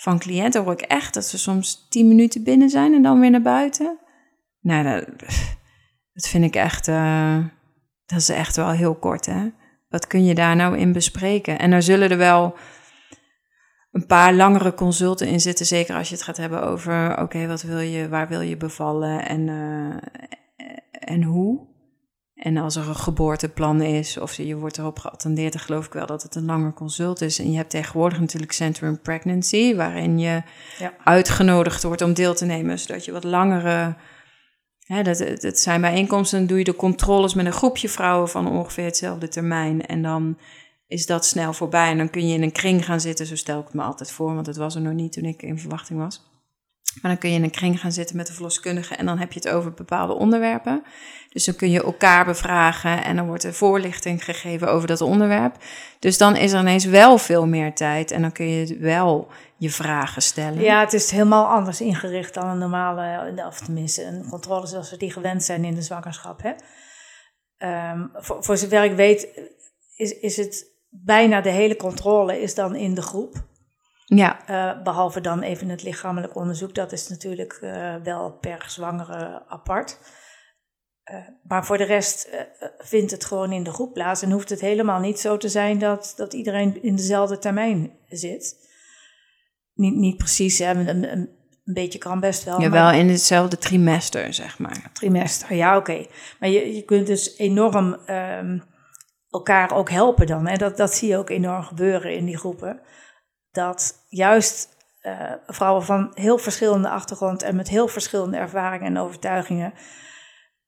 [0.00, 3.30] van cliënten hoor ik echt dat ze soms tien minuten binnen zijn en dan weer
[3.30, 3.98] naar buiten.
[4.60, 5.06] Nou, dat,
[6.14, 7.44] dat vind ik echt, uh,
[8.06, 9.48] dat is echt wel heel kort, hè.
[9.88, 11.58] Wat kun je daar nou in bespreken?
[11.58, 12.56] En er zullen er wel
[13.92, 17.62] een paar langere consulten in zitten, zeker als je het gaat hebben over, oké, wat
[17.62, 19.96] wil je, waar wil je bevallen en, uh,
[20.90, 21.69] en hoe?
[22.40, 26.06] En als er een geboorteplan is, of je wordt erop geattendeerd, dan geloof ik wel
[26.06, 27.38] dat het een langer consult is.
[27.38, 30.42] En je hebt tegenwoordig natuurlijk Center Pregnancy, waarin je
[30.78, 30.94] ja.
[31.04, 33.96] uitgenodigd wordt om deel te nemen, zodat je wat langere.
[34.78, 38.48] Hè, dat, dat zijn bijeenkomsten, dan doe je de controles met een groepje vrouwen van
[38.48, 39.86] ongeveer hetzelfde termijn.
[39.86, 40.38] En dan
[40.86, 41.90] is dat snel voorbij.
[41.90, 44.10] En dan kun je in een kring gaan zitten, zo stel ik het me altijd
[44.10, 46.29] voor, want het was er nog niet toen ik in verwachting was.
[46.94, 49.32] Maar dan kun je in een kring gaan zitten met de verloskundige en dan heb
[49.32, 50.82] je het over bepaalde onderwerpen.
[51.28, 55.56] Dus dan kun je elkaar bevragen en dan wordt er voorlichting gegeven over dat onderwerp.
[55.98, 59.70] Dus dan is er ineens wel veel meer tijd en dan kun je wel je
[59.70, 60.60] vragen stellen.
[60.60, 64.96] Ja, het is helemaal anders ingericht dan een normale, of tenminste een controle zoals we
[64.96, 66.42] die gewend zijn in de zwangerschap.
[66.42, 66.52] Hè?
[67.56, 69.28] Ehm, voor, voor zover ik weet
[69.96, 73.48] is, is het bijna de hele controle is dan in de groep.
[74.16, 74.50] Ja.
[74.50, 79.98] Uh, behalve dan even het lichamelijk onderzoek, dat is natuurlijk uh, wel per zwangere apart.
[81.12, 82.30] Uh, maar voor de rest
[82.78, 85.78] vindt het gewoon in de groep plaats en hoeft het helemaal niet zo te zijn
[85.78, 88.68] dat, dat iedereen in dezelfde termijn zit.
[89.74, 91.28] Niet, niet precies, hè, een, een, een
[91.64, 92.60] beetje kan best wel.
[92.60, 92.92] Ja, maar...
[92.92, 94.90] wel in hetzelfde trimester, zeg maar.
[94.92, 96.06] Trimester, ja, oké.
[96.40, 98.62] Maar je, je kunt dus enorm um,
[99.28, 100.46] elkaar ook helpen dan.
[100.46, 100.56] Hè?
[100.56, 102.80] Dat, dat zie je ook enorm gebeuren in die groepen.
[103.52, 104.68] Dat juist
[105.02, 109.72] uh, vrouwen van heel verschillende achtergrond en met heel verschillende ervaringen en overtuigingen,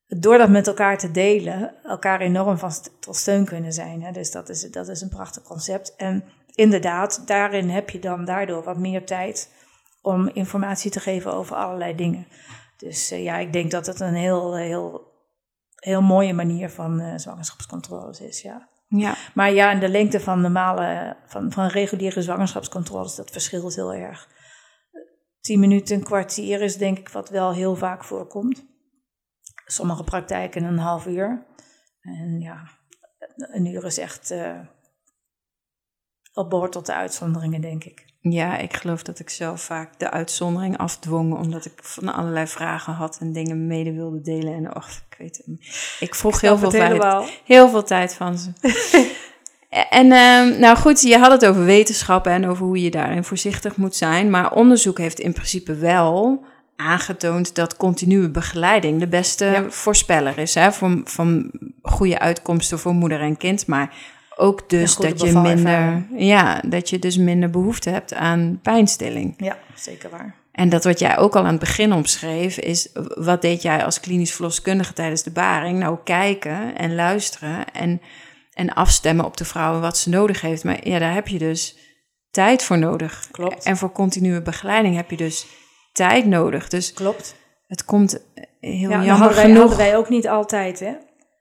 [0.06, 4.02] door dat met elkaar te delen, elkaar enorm van tot steun kunnen zijn.
[4.02, 4.12] Hè?
[4.12, 5.96] Dus dat is, dat is een prachtig concept.
[5.96, 9.50] En inderdaad, daarin heb je dan daardoor wat meer tijd
[10.02, 12.26] om informatie te geven over allerlei dingen.
[12.76, 15.10] Dus uh, ja, ik denk dat het een heel, heel
[15.82, 18.68] heel mooie manier van uh, zwangerschapscontroles is, ja.
[18.96, 19.16] Ja.
[19.34, 24.28] Maar ja, en de lengte van normale, van, van reguliere zwangerschapscontroles, dat verschilt heel erg.
[25.40, 28.64] Tien minuten, een kwartier is denk ik wat wel heel vaak voorkomt.
[29.64, 31.46] Sommige praktijken een half uur.
[32.00, 32.68] En ja,
[33.36, 34.60] een uur is echt uh,
[36.32, 38.11] op behoort tot de uitzonderingen, denk ik.
[38.24, 42.92] Ja, ik geloof dat ik zelf vaak de uitzondering afdwong, omdat ik van allerlei vragen
[42.92, 44.54] had en dingen mede wilde delen.
[44.54, 45.96] En och, ik weet het niet.
[46.00, 47.02] Ik vroeg heel veel, tijd,
[47.44, 48.50] heel veel tijd van ze.
[50.00, 53.76] en uh, nou goed, je had het over wetenschappen en over hoe je daarin voorzichtig
[53.76, 54.30] moet zijn.
[54.30, 56.44] Maar onderzoek heeft in principe wel
[56.76, 61.50] aangetoond dat continue begeleiding de beste voorspeller is hè, van, van
[61.82, 63.66] goede uitkomsten voor moeder en kind.
[63.66, 63.94] Maar
[64.42, 69.34] ook dus dat je minder, ja, dat je dus minder behoefte hebt aan pijnstilling.
[69.36, 70.34] Ja, zeker waar.
[70.52, 74.00] En dat wat jij ook al aan het begin omschreef, is wat deed jij als
[74.00, 75.78] klinisch verloskundige tijdens de baring?
[75.78, 78.00] Nou, kijken en luisteren en,
[78.52, 80.64] en afstemmen op de vrouw wat ze nodig heeft.
[80.64, 81.76] Maar ja, daar heb je dus
[82.30, 83.28] tijd voor nodig.
[83.30, 83.64] Klopt.
[83.64, 85.46] En voor continue begeleiding heb je dus
[85.92, 86.68] tijd nodig.
[86.68, 87.34] Dus Klopt.
[87.66, 88.26] Het komt
[88.60, 89.58] heel ja, jammer hadden wij, genoeg.
[89.58, 90.92] hadden wij ook niet altijd, hè?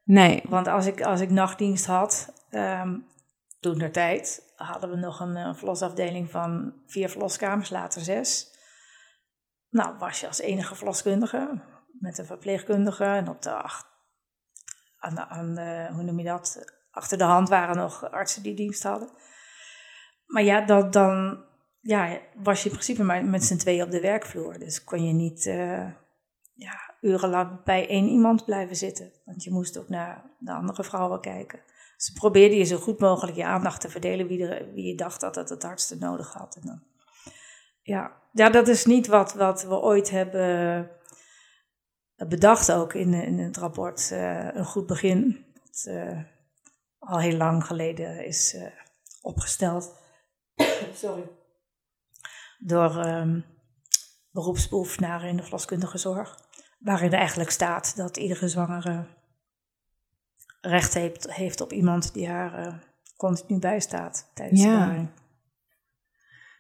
[0.04, 0.42] Nee.
[0.50, 3.08] Want als ik, als ik nachtdienst had, um,
[3.60, 8.50] toen der tijd, hadden we nog een, een verlosafdeling van vier verloskamers, later zes.
[9.70, 11.62] Nou, was je als enige verloskundige
[12.00, 13.86] met een verpleegkundige en op de acht,
[15.00, 15.58] aan
[15.94, 19.10] hoe noem je dat, achter de hand waren nog artsen die dienst hadden.
[20.26, 21.46] Maar ja, dat, dan
[21.80, 24.60] ja, was je in principe maar met z'n tweeën op de werkvloer.
[24.60, 25.88] Dus kon je niet uh,
[26.54, 29.12] ja, urenlang bij één iemand blijven zitten.
[29.26, 31.60] Want je moest ook naar de andere vrouwen kijken.
[32.02, 35.22] Dus probeerde je zo goed mogelijk je aandacht te verdelen wie, er, wie je dacht
[35.22, 36.56] dat het het hardste nodig had.
[36.56, 36.84] En dan,
[37.82, 38.12] ja.
[38.32, 40.90] ja, dat is niet wat, wat we ooit hebben
[42.28, 44.10] bedacht ook in, in het rapport.
[44.14, 45.46] Uh, een goed begin.
[45.54, 46.20] Dat uh,
[47.00, 48.68] al heel lang geleden is uh,
[49.22, 49.96] opgesteld.
[50.94, 51.30] Sorry.
[52.60, 53.46] Door um,
[54.32, 56.40] beroepsbeoefenaren in de verloskundige zorg.
[56.80, 59.08] Waarin eigenlijk staat dat iedere zwangere
[60.62, 62.74] recht heeft, heeft op iemand die haar uh,
[63.18, 64.86] continu bijstaat tijdens Ja.
[64.90, 65.06] de.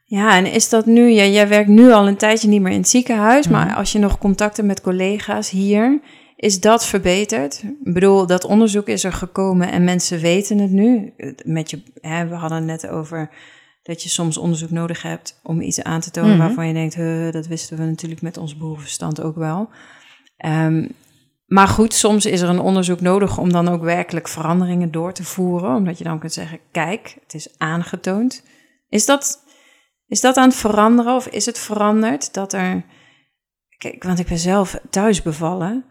[0.05, 2.77] Ja, en is dat nu, ja, jij werkt nu al een tijdje niet meer in
[2.79, 3.55] het ziekenhuis, Mhm.
[3.55, 5.99] maar als je nog contacten met collega's hier,
[6.35, 7.63] is dat verbeterd?
[7.85, 11.13] Ik bedoel, dat onderzoek is er gekomen en mensen weten het nu.
[11.43, 13.29] Met je, hè, we hadden het net over
[13.83, 16.39] dat je soms onderzoek nodig hebt om iets aan te tonen Mhm.
[16.39, 19.69] waarvan je denkt, "Huh, dat wisten we natuurlijk met ons boerenverstand ook wel.
[20.37, 20.87] Ehm,
[21.51, 25.23] maar goed, soms is er een onderzoek nodig om dan ook werkelijk veranderingen door te
[25.23, 28.43] voeren, omdat je dan kunt zeggen, kijk, het is aangetoond.
[28.89, 29.43] Is dat,
[30.07, 32.83] is dat aan het veranderen of is het veranderd dat er...
[33.77, 35.85] Kijk, want ik ben zelf thuis bevallen,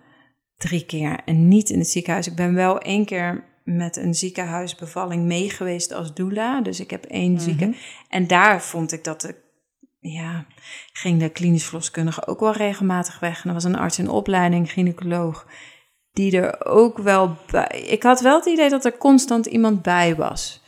[0.56, 2.26] drie keer, en niet in het ziekenhuis.
[2.26, 6.60] Ik ben wel één keer met een ziekenhuisbevalling meegeweest als doula.
[6.60, 7.40] Dus ik heb één Mhm.
[7.42, 7.74] zieke...
[8.08, 9.34] En daar vond ik dat de...
[10.00, 10.46] Ja,
[10.92, 13.42] ging de klinisch verloskundige ook wel regelmatig weg.
[13.42, 15.46] En er was een arts in opleiding, gynaecoloog,
[16.12, 17.66] die er ook wel bij...
[17.66, 20.62] Ik had wel het idee dat er constant iemand bij was.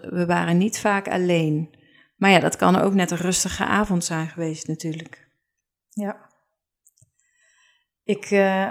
[0.00, 1.74] We waren niet vaak alleen.
[2.16, 5.28] Maar ja, dat kan ook net een rustige avond zijn geweest natuurlijk.
[5.88, 6.30] Ja.
[8.04, 8.70] Ik, eh,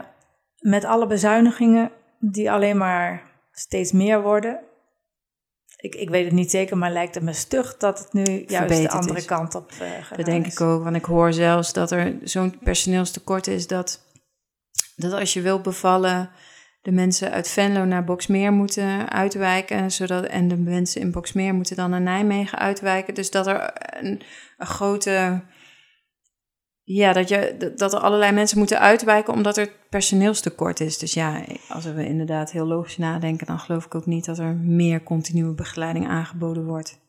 [0.59, 4.59] met alle bezuinigingen die alleen maar steeds meer worden,
[5.83, 8.81] ik, ik weet het niet zeker, maar lijkt het me stug dat het nu juist
[8.81, 9.25] de andere is.
[9.25, 13.47] kant op uh, Dat denk ik ook, want ik hoor zelfs dat er zo'n personeelstekort
[13.47, 14.01] is dat,
[14.95, 16.29] dat als je wilt bevallen,
[16.81, 21.75] de mensen uit Venlo naar Boksmeer moeten uitwijken, zodat, en de mensen in Boksmeer moeten
[21.75, 23.13] dan naar Nijmegen uitwijken.
[23.13, 24.21] Dus dat er een,
[24.57, 25.43] een grote,
[26.83, 30.97] ja, dat, je, dat er allerlei mensen moeten uitwijken omdat er personeelstekort is.
[30.97, 34.55] Dus ja, als we inderdaad heel logisch nadenken, dan geloof ik ook niet dat er
[34.55, 37.01] meer continue begeleiding aangeboden wordt.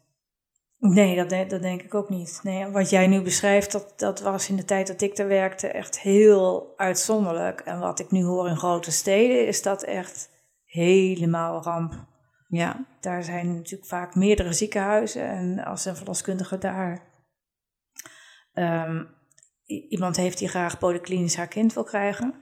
[0.78, 2.40] Nee, dat, de, dat denk ik ook niet.
[2.42, 5.66] Nee, wat jij nu beschrijft, dat, dat was in de tijd dat ik daar werkte
[5.68, 7.60] echt heel uitzonderlijk.
[7.60, 10.30] En wat ik nu hoor in grote steden, is dat echt
[10.64, 12.06] helemaal ramp.
[12.48, 12.86] Ja.
[13.00, 15.28] Daar zijn natuurlijk vaak meerdere ziekenhuizen.
[15.28, 17.02] En als een verloskundige daar
[18.54, 19.13] um,
[19.88, 22.34] iemand heeft die graag polyklinisch haar kind wil krijgen,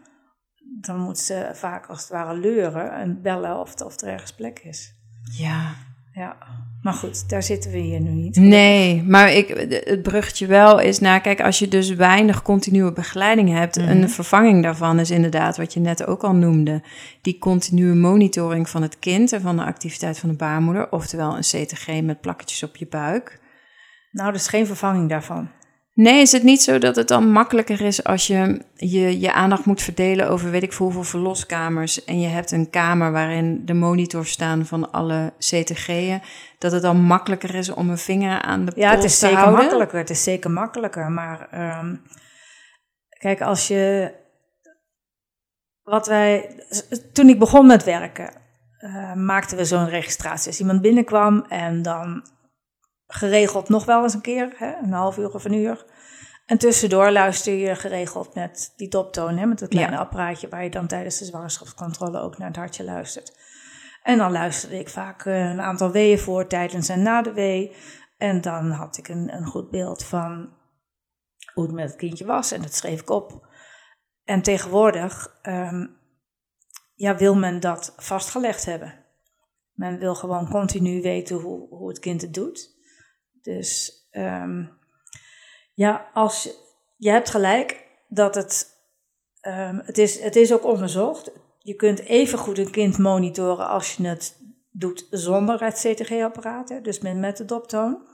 [0.81, 4.59] dan moet ze vaak als het ware leuren en bellen of, of er ergens plek
[4.59, 4.95] is.
[5.39, 5.75] Ja.
[6.15, 6.37] Ja,
[6.83, 8.37] maar goed, daar zitten we hier nu niet.
[8.37, 9.49] Nee, maar ik,
[9.87, 13.89] het bruggetje wel is, nou kijk, als je dus weinig continue begeleiding hebt, Mhm.
[13.89, 16.83] een vervanging daarvan is inderdaad wat je net ook al noemde,
[17.23, 21.41] die continue monitoring van het kind en van de activiteit van de baarmoeder, oftewel een
[21.67, 23.41] CTG met plakketjes op je buik.
[24.11, 25.51] Nou, er is geen vervanging daarvan.
[25.95, 29.65] Nee, is het niet zo dat het dan makkelijker is als je je, je aandacht
[29.65, 33.75] moet verdelen over weet ik veel hoeveel verloskamers en je hebt een kamer waarin de
[33.75, 36.23] monitors staan van alle CTG'en,
[36.59, 39.27] dat het dan makkelijker is om een vinger aan de Ja, het pols is te
[39.27, 39.61] zeker houden?
[39.61, 39.99] makkelijker.
[39.99, 41.11] Het is zeker makkelijker.
[41.11, 41.97] Maar ehm,
[43.19, 44.13] kijk, als je.
[45.83, 46.55] Wat wij.
[47.13, 48.31] Toen ik begon met werken,
[48.79, 50.47] eh, maakten we zo'n registratie.
[50.47, 52.23] Als iemand binnenkwam en dan
[53.15, 55.85] geregeld nog wel eens een keer, hè, een half uur of een uur.
[56.47, 59.99] En tussendoor luister je geregeld met die doptoon, hè, met dat kleine Ja.
[59.99, 63.39] apparaatje waar je dan tijdens de zwangerschapscontrole ook naar het hartje luistert.
[64.03, 67.77] En dan luisterde ik vaak eh, een aantal weeën voor, tijdens en na de wee.
[68.19, 70.53] En dan had ik een, een goed beeld van
[71.55, 73.47] hoe het met het kindje was en dat schreef ik op.
[74.25, 75.87] En tegenwoordig ehm,
[76.95, 79.05] ja, wil men dat vastgelegd hebben.
[79.73, 82.81] Men wil gewoon continu weten hoe, hoe het kind het doet.
[83.43, 84.65] Dus ehm,
[85.75, 86.55] ja, als je,
[86.97, 88.67] je hebt gelijk dat het,
[89.41, 91.31] ehm, het, is, het is ook onderzocht.
[91.59, 97.01] Je kunt even goed een kind monitoren als je het doet zonder het CTG-apparaat, dus
[97.01, 98.11] met, met de doptoon.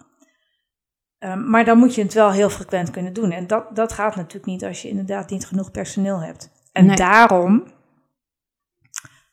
[1.19, 3.31] Um, maar dan moet je het wel heel frequent kunnen doen.
[3.31, 6.51] En dat, dat gaat natuurlijk niet als je inderdaad niet genoeg personeel hebt.
[6.73, 6.97] En Nee.
[6.97, 7.65] daarom,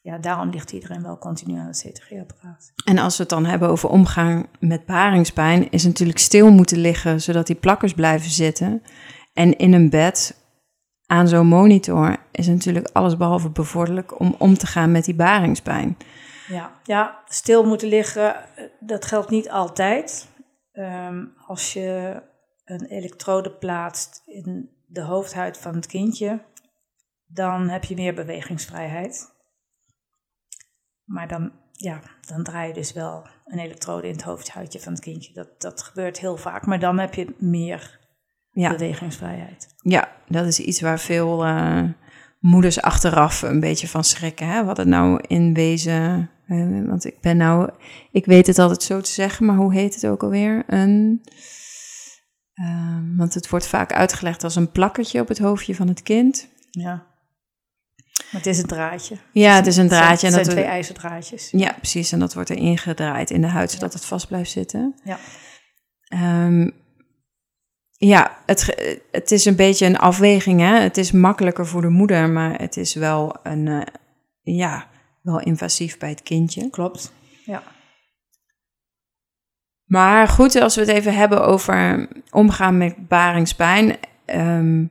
[0.06, 2.74] ja, daarom ligt iedereen wel continu aan het CTG-apparaat.
[2.86, 7.22] En als we het dan hebben over omgaan met baringspijn, is natuurlijk stil moeten liggen
[7.22, 8.82] zodat die plakkers blijven zitten.
[9.34, 10.44] En in een bed
[11.06, 15.98] aan zo'n monitor is natuurlijk alles behalve bevorderlijk om om te gaan met die baringspijn.
[16.48, 20.28] Ja, ja stil moeten liggen, eh, dat geldt niet altijd.
[20.74, 22.22] Um, als je
[22.66, 26.42] een elektrode plaatst in de hoofdhuid van het kindje,
[27.26, 29.35] dan heb je meer bewegingsvrijheid.
[31.06, 35.02] Maar dan, ja, dan draai je dus wel een elektrode in het hoofdhuidje van het
[35.02, 35.34] kindje.
[35.34, 38.00] Dat, dat gebeurt heel vaak, maar dan heb je meer
[38.52, 39.68] Ja, bewegingsvrijheid.
[39.78, 41.84] ja dat is iets waar veel eh,
[42.40, 44.48] moeders achteraf een beetje van schrikken.
[44.48, 44.64] Hè?
[44.66, 46.30] Wat het nou in wezen.
[46.88, 47.70] want ik ben nou.
[48.12, 50.64] Ik weet het altijd zo te zeggen, maar hoe heet het ook alweer?
[50.68, 51.22] Een.
[52.54, 56.50] eh, want het wordt vaak uitgelegd als een plakkertje op het hoofdje van het kind.
[56.72, 57.06] Ja.
[58.32, 59.18] Maar het is een draadje.
[59.32, 60.14] Ja, het is een Het zijn- draadje.
[60.14, 61.50] Het En zijn dat twee wordt- ijzerdraadjes.
[61.52, 62.12] ja, precies.
[62.12, 64.96] En dat wordt er ingedraaid in de huid, zodat het vast blijft zitten.
[65.04, 65.18] Ja.
[66.08, 66.70] Ehm,
[67.92, 68.76] ja, het,
[69.12, 70.60] het is een beetje een afweging.
[70.60, 70.80] Hè?
[70.80, 73.82] Het is makkelijker voor de moeder, maar het is wel, een, eh,
[74.42, 74.88] ja,
[75.22, 76.70] wel invasief bij het kindje.
[76.70, 77.14] Klopt.
[77.46, 77.64] Ja.
[79.86, 83.98] Maar goed, als we het even hebben over omgaan met baringspijn.
[84.26, 84.86] ehm,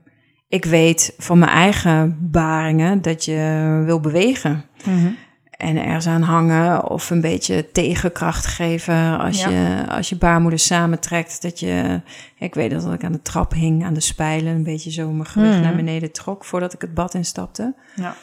[0.49, 4.65] ik weet van mijn eigen baringen dat je wil bewegen.
[4.85, 5.11] Mhm.
[5.51, 9.49] En ergens aan hangen of een beetje tegenkracht geven als, Ja.
[9.51, 11.43] je, als je baarmoeder samentrekt.
[11.43, 12.01] Dat je,
[12.39, 15.29] ik weet dat ik aan de trap hing, aan de spijlen, een beetje zo mijn
[15.29, 15.63] gewicht Mhm.
[15.63, 17.75] naar beneden trok voordat ik het bad instapte.
[17.97, 18.15] Ja.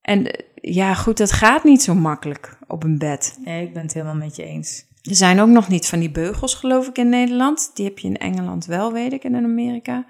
[0.00, 3.38] En eh, ja, goed, dat gaat niet zo makkelijk op een bed.
[3.44, 4.84] Nee, ik ben het helemaal met je eens.
[5.02, 7.70] Er zijn ook nog niet van die beugels, geloof ik, in Nederland.
[7.74, 10.04] Die heb je in Engeland wel, weet ik, en in Amerika.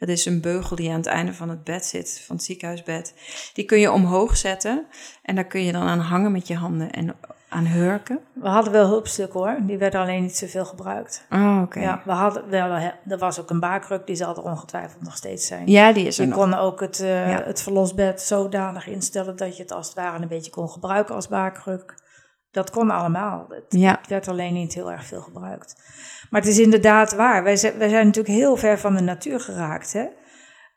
[0.00, 3.14] Dat is een beugel die aan het einde van het bed zit, van het ziekenhuisbed.
[3.52, 4.86] Die kun je omhoog zetten
[5.22, 7.16] en daar kun je dan aan hangen met je handen en
[7.48, 8.18] aan hurken.
[8.34, 11.26] We hadden wel hulpstukken hoor, die werden alleen niet zoveel gebruikt.
[11.30, 11.80] Oh, oké.
[11.80, 12.70] Ja, we hadden wel,
[13.08, 15.66] er was ook een baarkruk, die zal er ongetwijfeld nog steeds zijn.
[15.66, 16.38] Ja, die is er Je nog.
[16.38, 17.42] kon ook het, Ja.
[17.44, 21.28] het verlosbed zodanig instellen dat je het als het ware een beetje kon gebruiken als
[21.28, 22.08] baarkruk.
[22.50, 23.46] Dat kon allemaal.
[23.48, 25.82] Het Ja, werd alleen niet heel erg veel gebruikt.
[26.30, 27.42] Maar het is inderdaad waar.
[27.42, 29.92] Wij zijn, wij zijn natuurlijk heel ver van de natuur geraakt.
[29.92, 30.06] Hè?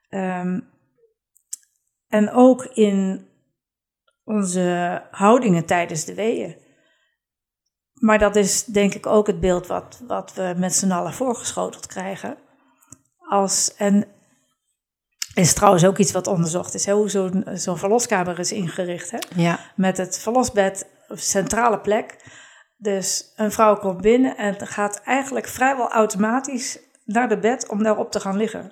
[0.10, 0.60] Ehm,
[2.08, 3.28] en ook in
[4.24, 6.62] onze houdingen tijdens de weeën.
[7.94, 11.88] Maar dat is denk ik ook het beeld wat, wat we met z'n allen voorgeschoteld
[11.88, 12.38] krijgen.
[13.18, 14.08] Als, en
[15.34, 19.12] is trouwens ook iets wat onderzocht is, hè, hoe zo'n zo'n verloskamer is ingericht.
[19.12, 19.18] Hè?
[19.36, 22.18] ja, Met het verlosbed op centrale plek.
[22.84, 28.12] Dus een vrouw komt binnen en gaat eigenlijk vrijwel automatisch naar de bed om daarop
[28.12, 28.72] te gaan liggen.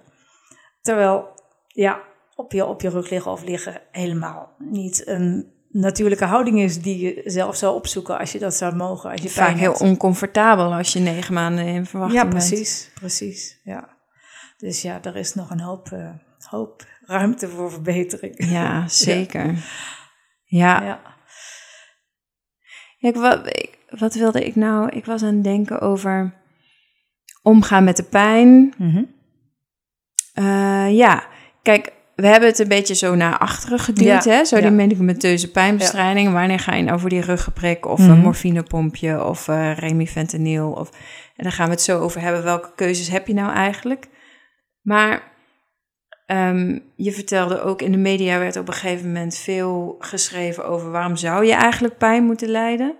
[0.81, 1.27] Terwijl,
[1.67, 2.01] ja,
[2.35, 6.99] op je, op je rug liggen of liggen helemaal niet een natuurlijke houding is die
[6.99, 9.11] je zelf zou opzoeken als je dat zou mogen.
[9.11, 9.81] Als je vaak pijn heel hebt.
[9.81, 12.47] oncomfortabel als je negen maanden in verwachting Ja, bent.
[12.47, 13.59] precies, precies.
[13.63, 13.97] Ja.
[14.57, 16.09] Dus ja, er is nog een hoop, eh,
[16.49, 18.35] hoop ruimte voor verbetering.
[18.51, 19.45] Ja, zeker.
[20.43, 21.01] Ja, Ja.
[22.99, 24.89] Ik, wat, ik- wat wilde ik nou?
[24.89, 26.33] Ik was aan het denken over
[27.41, 28.73] omgaan met de pijn.
[28.77, 29.03] Mhm.
[30.33, 31.23] Eh, ja,
[31.61, 34.45] kijk, we hebben het een beetje zo naar achteren geduwd, Ja, hè?
[34.45, 36.33] Zo die medicamenteuze pijnbestrijding.
[36.33, 38.19] Wanneer ga je nou voor die ruggenprik of een Mhm.
[38.21, 40.71] morfinepompje of eh remifentanil?
[40.71, 40.89] Of,
[41.35, 42.43] en daar gaan we het zo over hebben.
[42.43, 44.07] Welke keuzes heb je nou eigenlijk?
[44.81, 45.29] Maar
[46.25, 50.91] ehm, je vertelde ook in de media werd op een gegeven moment veel geschreven over
[50.91, 52.95] waarom zou je eigenlijk pijn moeten lijden?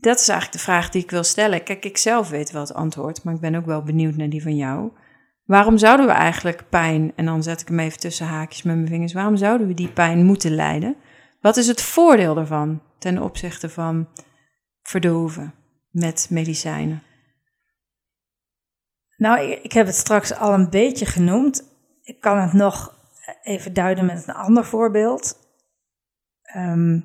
[0.00, 1.62] Dat is eigenlijk de vraag die ik wil stellen.
[1.62, 4.42] Kijk, ik zelf weet wel het antwoord, maar ik ben ook wel benieuwd naar die
[4.42, 4.90] van jou.
[5.44, 8.88] Waarom zouden we eigenlijk pijn, en dan zet ik hem even tussen haakjes met mijn
[8.88, 10.96] vingers, waarom zouden we die pijn moeten lijden?
[11.40, 14.08] Wat is het voordeel daarvan ten opzichte van
[14.82, 15.54] verdoven
[15.90, 17.02] met medicijnen?
[19.16, 21.62] Nou, ik, heb het straks al een beetje genoemd.
[22.02, 22.94] Ik kan het nog
[23.42, 25.36] even duiden met een ander voorbeeld.
[26.42, 27.00] Ehm,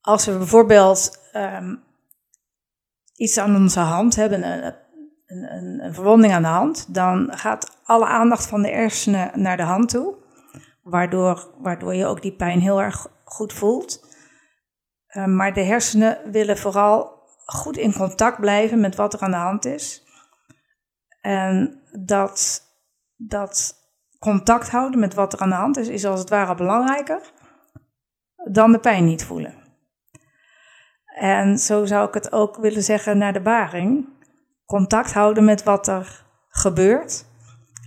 [0.00, 1.76] als we bijvoorbeeld ehm,
[3.14, 4.74] iets aan onze hand hebben, een,
[5.26, 9.62] een, een, verwonding aan de hand, dan gaat alle aandacht van de hersenen naar de
[9.62, 10.14] hand toe,
[10.82, 14.04] waardoor, waardoor je ook die pijn heel erg goed voelt.
[15.06, 19.36] Eh, maar de hersenen willen vooral goed in contact blijven met wat er aan de
[19.36, 20.04] hand is.
[21.20, 22.62] En dat,
[23.16, 23.74] dat
[24.18, 27.32] contact houden met wat er aan de hand is, is als het ware belangrijker
[28.50, 29.65] dan de pijn niet voelen.
[31.16, 34.08] En zo zou ik het ook willen zeggen naar de baring.
[34.66, 37.24] Contact houden met wat er gebeurt.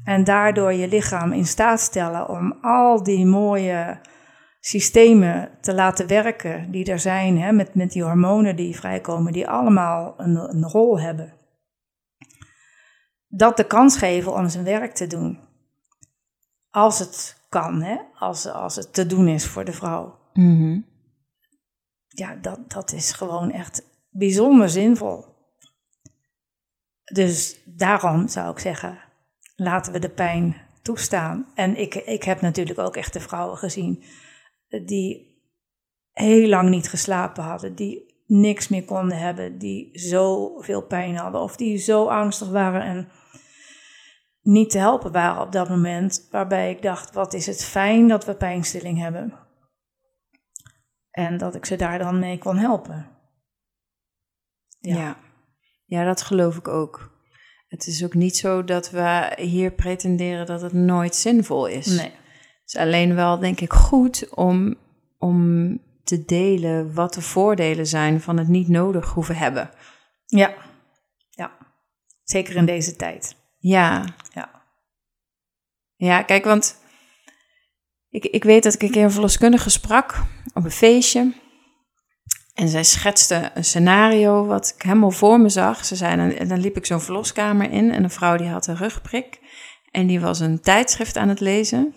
[0.04, 4.00] En daardoor je lichaam in staat stellen om al die mooie
[4.60, 9.50] systemen te laten werken die er zijn, hè, met, met die hormonen die vrijkomen, die
[9.50, 11.34] allemaal een, rol hebben
[13.28, 15.40] dat de kans geven om zijn werk te doen.
[16.70, 17.98] Als het kan, hè?
[18.14, 20.18] Als, als het te doen is voor de vrouw.
[20.34, 20.80] Mhm.
[22.10, 25.26] Ja, dat, dat is gewoon echt bijzonder zinvol.
[27.04, 29.00] Dus daarom zou ik zeggen,
[29.56, 31.52] laten we de pijn toestaan.
[31.56, 34.04] En ik, ik heb natuurlijk ook echt de vrouwen gezien
[34.86, 35.38] die
[36.12, 41.56] heel lang niet geslapen hadden, die niks meer konden hebben, die zoveel pijn hadden of
[41.56, 43.10] die zo angstig waren en
[44.42, 48.26] niet te helpen waren op dat moment, waarbij ik dacht, wat is het fijn dat
[48.26, 49.34] we pijnstilling hebben.
[51.12, 53.08] En dat ik ze daar dan mee kon helpen.
[54.80, 55.18] Ja.
[55.86, 56.04] ja.
[56.04, 57.18] dat geloof ik ook.
[57.68, 61.86] Het is ook niet zo dat we hier pretenderen dat het nooit zinvol is.
[61.86, 62.12] Nee.
[62.62, 64.76] Het is alleen wel, denk ik, goed om,
[65.18, 69.70] om te delen wat de voordelen zijn van het niet nodig hoeven hebben.
[70.26, 70.54] Ja.
[71.30, 71.58] Ja.
[72.24, 73.36] Zeker in deze tijd.
[73.58, 74.50] Ja, Ja.
[75.96, 76.80] ja kijk, want
[78.10, 81.34] ik, ik weet dat ik een keer een verloskundige sprak op een feestje.
[82.54, 85.86] En zij schetste een scenario wat ik helemaal voor me zag.
[85.86, 88.78] Ze zei, dan, dan liep ik zo'n verloskamer in en een vrouw die had een
[88.78, 89.40] rugprik.
[89.92, 91.94] En die was een tijdschrift aan het lezen.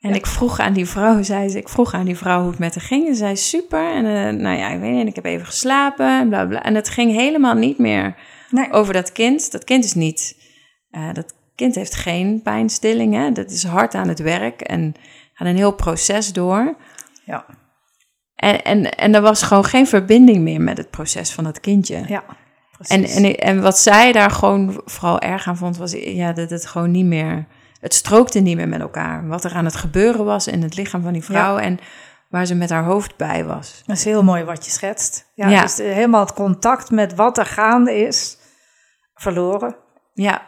[0.00, 2.58] En ik vroeg aan die vrouw, zei ze, ik vroeg aan die vrouw hoe het
[2.58, 3.06] met haar ging.
[3.06, 3.92] En ze zei, super.
[3.94, 6.62] En eh, nou ja, ik weet niet, en ik heb even geslapen en bla bla.
[6.62, 8.16] En het ging helemaal niet meer
[8.50, 8.72] Nee.
[8.72, 9.52] over dat kind.
[9.52, 10.36] Dat kind is niet,
[10.90, 13.14] eh, dat kind heeft geen pijnstilling.
[13.14, 13.32] Hè?
[13.32, 14.94] Dat is hard aan het werk en
[15.34, 16.76] gaat een heel proces door.
[17.24, 17.44] Ja.
[18.36, 22.02] En, en, en er was gewoon geen verbinding meer met het proces van dat kindje.
[22.06, 22.24] Ja.
[22.78, 23.16] En, Precies.
[23.16, 26.90] en, en wat zij daar gewoon vooral erg aan vond, was ja, dat het gewoon
[26.90, 27.46] niet meer,
[27.80, 29.28] het strookte niet meer met elkaar.
[29.28, 31.78] Wat er aan het gebeuren was in het lichaam van die vrouw en
[32.28, 33.82] waar ze met haar hoofd bij was.
[33.86, 35.30] Dat is heel mooi wat je schetst.
[35.34, 35.62] Ja, Ja.
[35.62, 38.38] Dus helemaal het contact met wat er gaande is,
[39.14, 39.76] verloren.
[40.12, 40.42] Ja,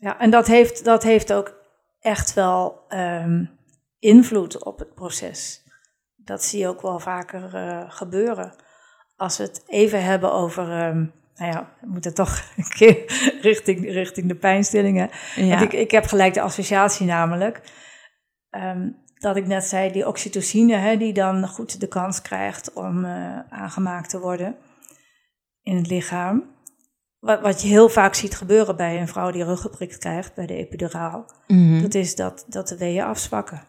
[0.00, 1.54] Ja, en dat heeft, dat heeft ook
[2.00, 3.44] echt wel ehm,
[3.98, 5.64] invloed op het proces.
[6.16, 8.54] dat zie je ook wel vaker uh, gebeuren.
[9.16, 13.04] Als we het even hebben over, um, nou ja, we moeten toch een keer
[13.40, 15.10] richting, richting de pijnstillingen.
[15.36, 15.48] Ja.
[15.48, 17.62] Want ik, ik heb gelijk de associatie namelijk.
[18.50, 23.04] Um, dat ik net zei, die oxytocine, hè, die dan goed de kans krijgt om
[23.04, 24.56] uh, aangemaakt te worden
[25.62, 26.44] in het lichaam.
[27.20, 30.54] Wat, wat je heel vaak ziet gebeuren bij een vrouw die ruggenprik krijgt, bij de
[30.54, 33.68] epiduraal, mm dat is dat, dat de weeën afzwakken.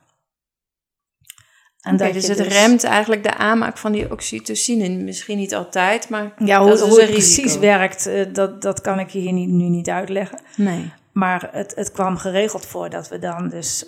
[1.81, 2.47] En okay, dus het dus...
[2.47, 4.89] remt eigenlijk de aanmaak van die oxytocine.
[4.89, 9.09] Misschien niet altijd, maar ja, hoe, hoe het precies werkt, uh, dat, dat kan ik
[9.09, 10.41] je hier niet, nu niet uitleggen.
[10.55, 10.91] Nee.
[11.13, 13.85] Maar het, het kwam geregeld voor dat we dan dus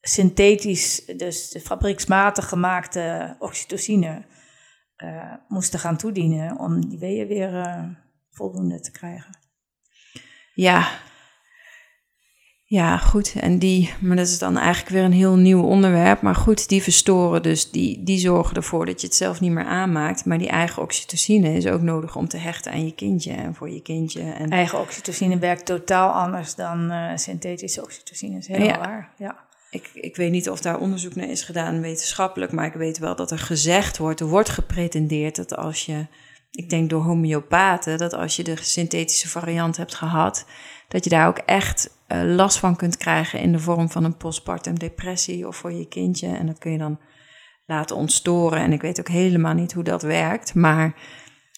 [0.00, 4.24] synthetisch, dus de fabrieksmatig gemaakte oxytocine,
[5.04, 7.84] uh, moesten gaan toedienen om die weeën weer uh,
[8.38, 9.38] voldoende te krijgen.
[10.54, 10.88] Ja.
[12.64, 13.34] Ja, goed.
[13.40, 16.20] En die, maar dat is dan eigenlijk weer een heel nieuw onderwerp.
[16.22, 19.64] Maar goed, die verstoren dus, die, die zorgen ervoor dat je het zelf niet meer
[19.64, 20.24] aanmaakt.
[20.24, 23.70] Maar die eigen oxytocine is ook nodig om te hechten aan je kindje en voor
[23.70, 24.20] je kindje.
[24.20, 24.50] En...
[24.50, 28.78] Eigen oxytocine werkt totaal anders dan uh, synthetische oxytocine, is heel ja.
[28.78, 29.14] waar.
[29.18, 29.46] Ja.
[29.70, 33.16] Ik, ik weet niet of daar onderzoek naar is gedaan wetenschappelijk, maar ik weet wel
[33.16, 36.06] dat er gezegd wordt, er wordt gepretendeerd dat als je,
[36.50, 40.46] ik denk door homeopaten, dat als je de synthetische variant hebt gehad,
[40.88, 44.16] dat je daar ook echt uh, last van kunt krijgen in de vorm van een
[44.16, 46.26] postpartum depressie of voor je kindje.
[46.26, 47.00] En dat kun je dan
[47.66, 48.58] laten ontstoren.
[48.58, 50.94] En ik weet ook helemaal niet hoe dat werkt, maar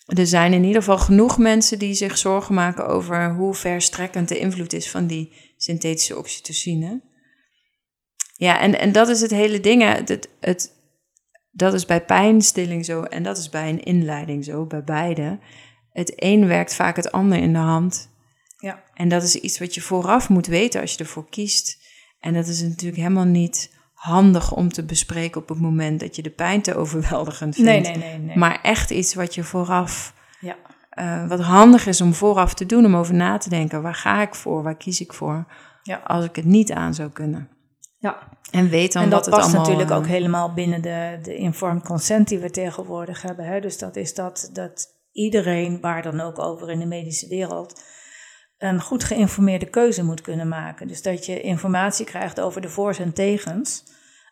[0.06, 4.38] er zijn in ieder geval genoeg mensen die zich zorgen maken over hoe verstrekkend de
[4.38, 7.00] invloed is van die synthetische oxytocine.
[8.36, 9.82] Ja, en, en dat is het hele ding.
[9.82, 10.79] Het, het,
[11.50, 15.38] dat is bij pijnstilling zo en dat is bij een inleiding zo, bij beide.
[15.92, 18.10] Het een werkt vaak het ander in de hand.
[18.58, 18.82] Ja.
[18.94, 21.78] En dat is iets wat je vooraf moet weten als je ervoor kiest.
[22.20, 26.22] En dat is natuurlijk helemaal niet handig om te bespreken op het moment dat je
[26.22, 27.70] de pijn te overweldigend vindt.
[27.70, 28.18] Nee, nee, nee.
[28.18, 28.36] nee.
[28.36, 30.14] Maar echt iets wat je vooraf.
[30.40, 30.56] Ja.
[30.94, 33.82] Uh, wat handig is om vooraf te doen, om over na te denken.
[33.82, 34.62] Waar ga ik voor?
[34.62, 35.46] Waar kies ik voor?
[35.82, 35.96] Ja.
[35.96, 37.48] Als ik het niet aan zou kunnen.
[38.00, 38.28] Ja.
[38.50, 41.36] En weet dan en dat het past allemaal, natuurlijk ook eh, helemaal binnen de, de
[41.36, 43.44] informed consent die we tegenwoordig hebben.
[43.44, 43.60] Hè?
[43.60, 47.82] Dus dat is dat, dat iedereen, waar dan ook over in de medische wereld,
[48.58, 50.88] een goed geïnformeerde keuze moet kunnen maken.
[50.88, 53.84] Dus dat je informatie krijgt over de voor's en tegens.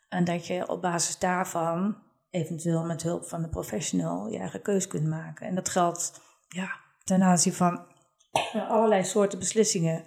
[0.08, 1.96] En dat je op basis daarvan,
[2.30, 5.46] eventueel met hulp van de professional, je eigen keuze kunt maken.
[5.46, 6.70] En dat geldt ja,
[7.04, 7.86] ten aanzien van
[8.68, 10.04] allerlei soorten beslissingen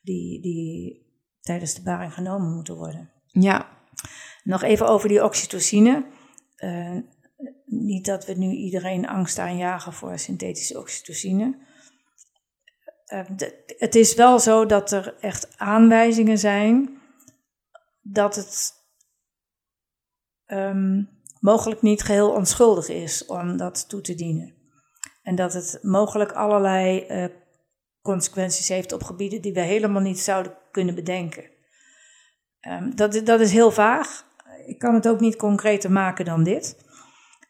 [0.00, 1.07] die, die
[1.48, 3.10] tijdens de baring genomen moeten worden.
[3.26, 3.68] Ja.
[4.44, 6.06] Nog even over die oxytocine.
[6.56, 6.96] Uh,
[7.64, 11.58] niet dat we nu iedereen angst aanjagen voor synthetische oxytocine.
[13.12, 13.24] Uh,
[13.78, 17.00] het is wel zo dat er echt aanwijzingen zijn
[18.02, 18.72] dat het
[20.46, 21.08] um,
[21.40, 24.54] mogelijk niet geheel onschuldig is om dat toe te dienen.
[25.22, 27.24] En dat het mogelijk allerlei uh,
[28.02, 31.44] consequenties heeft op gebieden die we helemaal niet zouden kunnen bedenken.
[32.60, 34.26] Um, dat, dat is heel vaag.
[34.66, 36.86] Ik kan het ook niet concreter maken dan dit.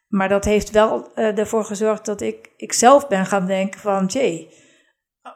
[0.08, 4.06] Maar dat heeft wel uh, ervoor gezorgd dat ik, ik zelf ben gaan denken van...
[4.06, 4.54] jee,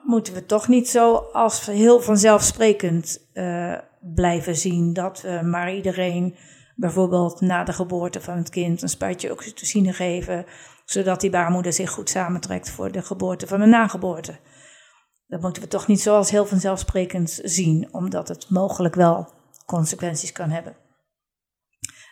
[0.02, 3.78] moeten we toch niet zo als heel vanzelfsprekend uh,
[4.14, 4.92] blijven zien...
[4.92, 6.36] dat we maar iedereen
[6.76, 10.46] bijvoorbeeld na de geboorte van het kind een spuitje oxytocine geven...
[10.84, 14.38] zodat die baarmoeder zich goed samentrekt voor de geboorte van de nageboorte.
[15.32, 19.28] Dat moeten we toch niet zoals heel vanzelfsprekend zien, omdat het mogelijk wel
[19.66, 20.76] consequenties kan hebben.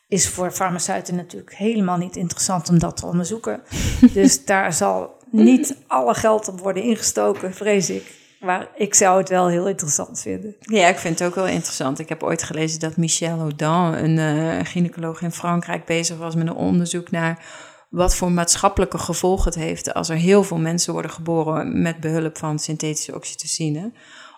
[0.09, 3.63] Is voor farmaceuten natuurlijk helemaal niet interessant om dat te onderzoeken.
[4.15, 8.19] dus daar zal niet alle geld op worden ingestoken, vrees ik.
[8.41, 10.57] Maar ik zou het wel heel interessant vinden.
[10.61, 11.99] Ja, ik vind het ook wel interessant.
[11.99, 16.47] Ik heb ooit gelezen dat Michel Audin, een uh, gynaecoloog in Frankrijk, bezig was met
[16.47, 17.45] een onderzoek naar
[17.91, 22.39] wat voor maatschappelijke gevolgen het heeft als er heel veel mensen worden geboren met behulp
[22.39, 23.93] van synthetische oxytocine.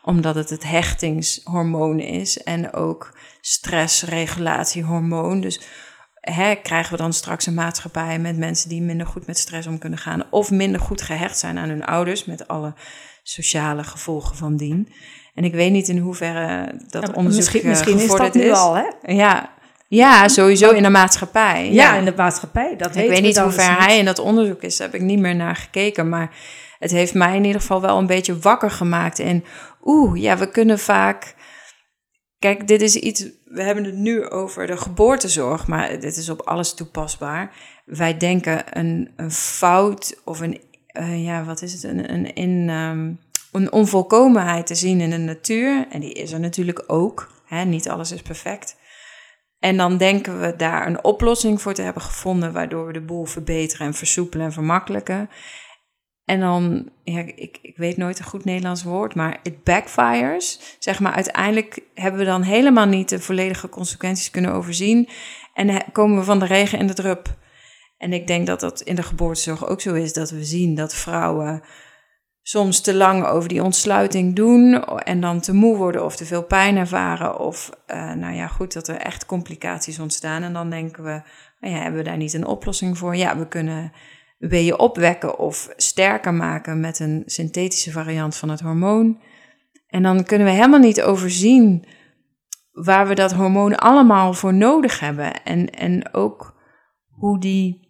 [0.04, 5.40] Omdat het het hechtingshormoon is en ook stressregulatiehormoon.
[5.40, 5.60] Dus
[6.14, 9.78] hè, krijgen we dan straks een maatschappij met mensen die minder goed met stress om
[9.78, 12.74] kunnen gaan of minder goed gehecht zijn aan hun ouders met alle
[13.22, 14.92] sociale gevolgen van dien.
[15.34, 18.74] En ik weet niet in hoeverre dat ja, onderzoek misschien, misschien is dat nu al,
[18.74, 19.12] hè?
[19.12, 19.50] Ja,
[19.94, 21.72] ja, sowieso in de maatschappij.
[21.72, 22.76] Ja, in de maatschappij.
[22.76, 25.18] Dat ik weet niet hoe ver hij in dat onderzoek is, daar heb ik niet
[25.18, 26.08] meer naar gekeken.
[26.08, 26.36] Maar
[26.78, 29.18] het heeft mij in ieder geval wel een beetje wakker gemaakt.
[29.18, 29.44] En
[29.84, 31.34] oeh, ja, we kunnen vaak.
[32.38, 33.26] Kijk, dit is iets.
[33.44, 37.54] We hebben het nu over de geboortezorg, maar dit is op alles toepasbaar.
[37.84, 40.60] Wij denken een, een fout of een.
[40.92, 41.82] Uh, ja, wat is het?
[41.82, 43.20] Een, een, in, um,
[43.52, 45.86] een onvolkomenheid te zien in de natuur.
[45.90, 47.30] En die is er natuurlijk ook.
[47.46, 47.64] Hè?
[47.64, 48.80] Niet alles is perfect.
[49.62, 53.24] En dan denken we daar een oplossing voor te hebben gevonden, waardoor we de boel
[53.24, 55.30] verbeteren en versoepelen en vermakkelijken.
[56.24, 60.76] En dan, ja, ik, ik weet nooit een goed Nederlands woord, maar it backfires.
[60.78, 65.08] Zeg maar, uiteindelijk hebben we dan helemaal niet de volledige consequenties kunnen overzien.
[65.54, 67.36] En komen we van de regen in de drup.
[67.98, 70.94] En ik denk dat dat in de geboortezorg ook zo is, dat we zien dat
[70.94, 71.62] vrouwen
[72.42, 76.44] soms te lang over die ontsluiting doen en dan te moe worden of te veel
[76.44, 77.38] pijn ervaren.
[77.38, 80.42] Of, uh, nou ja, goed, dat er echt complicaties ontstaan.
[80.42, 81.22] En dan denken we,
[81.60, 83.16] nou ja, hebben we daar niet een oplossing voor?
[83.16, 83.92] Ja, we kunnen
[84.38, 89.20] je opwekken of sterker maken met een synthetische variant van het hormoon.
[89.86, 91.86] En dan kunnen we helemaal niet overzien
[92.72, 95.44] waar we dat hormoon allemaal voor nodig hebben.
[95.44, 96.60] En, en ook
[97.08, 97.81] hoe die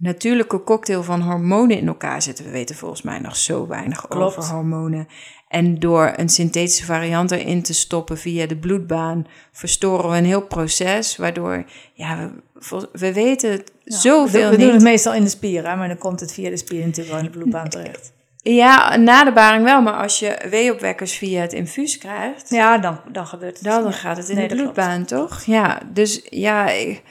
[0.00, 2.44] natuurlijke cocktail van hormonen in elkaar zitten.
[2.44, 5.08] We weten volgens mij nog zo weinig over hormonen.
[5.48, 10.46] En door een synthetische variant erin te stoppen via de bloedbaan, verstoren we een heel
[10.46, 11.16] proces.
[11.16, 15.28] Waardoor, ja, we, we weten het ja, zoveel we, we doen het meestal in de
[15.28, 18.12] spieren, maar dan komt het via de spier natuurlijk wel in de bloedbaan terecht.
[18.42, 22.50] Ja, na de baring wel, maar als je weeopwekkers via het infuus krijgt...
[22.50, 23.64] Ja, dan, dan gebeurt het.
[23.64, 25.42] Dan, dan gaat het in de bloedbaan, toch?
[25.44, 26.70] Ja, dus ja...
[26.70, 27.02] Ik,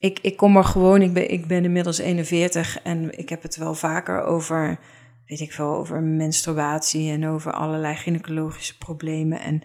[0.00, 3.56] ik, ik kom er gewoon, ik ben, ik ben inmiddels 41 en ik heb het
[3.56, 4.78] wel vaker over,
[5.26, 9.40] weet ik veel, over menstruatie en over allerlei gynaecologische problemen.
[9.40, 9.62] En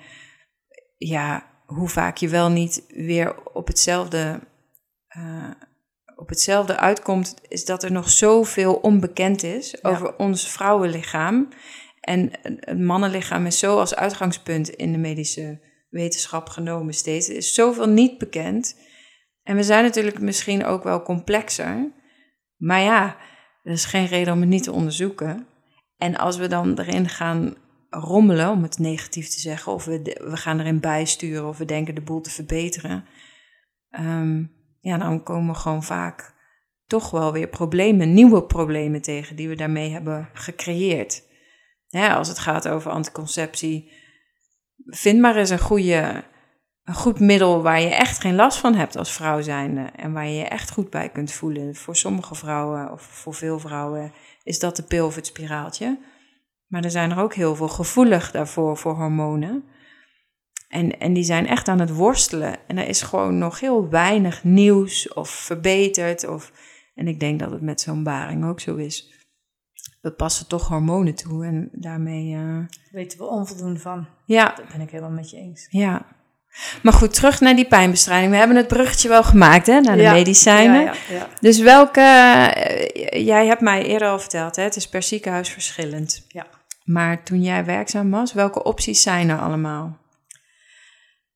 [0.97, 4.39] ja, hoe vaak je wel niet weer op hetzelfde,
[5.17, 5.51] uh,
[6.15, 11.49] op hetzelfde uitkomt, is dat er nog zoveel onbekend is over ons vrouwenlichaam.
[11.99, 15.59] En het mannenlichaam is zo als uitgangspunt in de medische
[15.89, 17.29] wetenschap genomen steeds.
[17.29, 18.75] Er is zoveel niet bekend.
[19.45, 21.91] En we zijn natuurlijk misschien ook wel complexer.
[22.57, 23.17] Maar ja,
[23.63, 25.47] er is geen reden om het niet te onderzoeken.
[25.97, 27.55] En als we dan erin gaan
[27.89, 31.95] rommelen, om het negatief te zeggen, of we, we gaan erin bijsturen of we denken
[31.95, 33.05] de boel te verbeteren,
[33.89, 34.43] ehm,
[34.79, 36.33] ja, dan komen we gewoon vaak
[36.87, 41.23] toch wel weer problemen, nieuwe problemen tegen die we daarmee hebben gecreëerd.
[41.89, 43.91] als het gaat over anticonceptie,
[44.85, 46.23] vind maar eens een goede
[46.85, 49.81] een goed middel waar je echt geen last van hebt als vrouw zijnde.
[49.81, 51.75] En waar je je echt goed bij kunt voelen.
[51.75, 54.11] Voor sommige vrouwen, of voor veel vrouwen,
[54.43, 55.99] is dat de pil of het spiraaltje.
[56.67, 59.63] Maar er zijn er ook heel veel gevoelig daarvoor, voor hormonen.
[60.69, 62.57] En, en die zijn echt aan het worstelen.
[62.67, 66.27] En er is gewoon nog heel weinig nieuws of verbeterd.
[66.27, 66.51] Of,
[66.95, 69.13] en ik denk dat het met zo'n baring ook zo is.
[70.01, 72.35] We passen toch hormonen toe en daarmee...
[72.35, 72.65] Uh...
[72.91, 74.07] Weten we onvoldoende van.
[74.25, 74.53] Ja.
[74.55, 75.67] Dat ben ik helemaal met je eens.
[75.69, 76.14] Ja,
[76.81, 78.31] maar goed, terug naar die pijnbestrijding.
[78.31, 80.81] We hebben het bruggetje wel gemaakt, hè, naar de medicijnen.
[80.81, 85.03] Ja, ja, dus welke, eh, jij hebt mij eerder al verteld, hè, het is per
[85.03, 86.25] ziekenhuis verschillend.
[86.27, 86.47] Ja.
[86.83, 89.97] Maar toen jij werkzaam was, welke opties zijn er allemaal?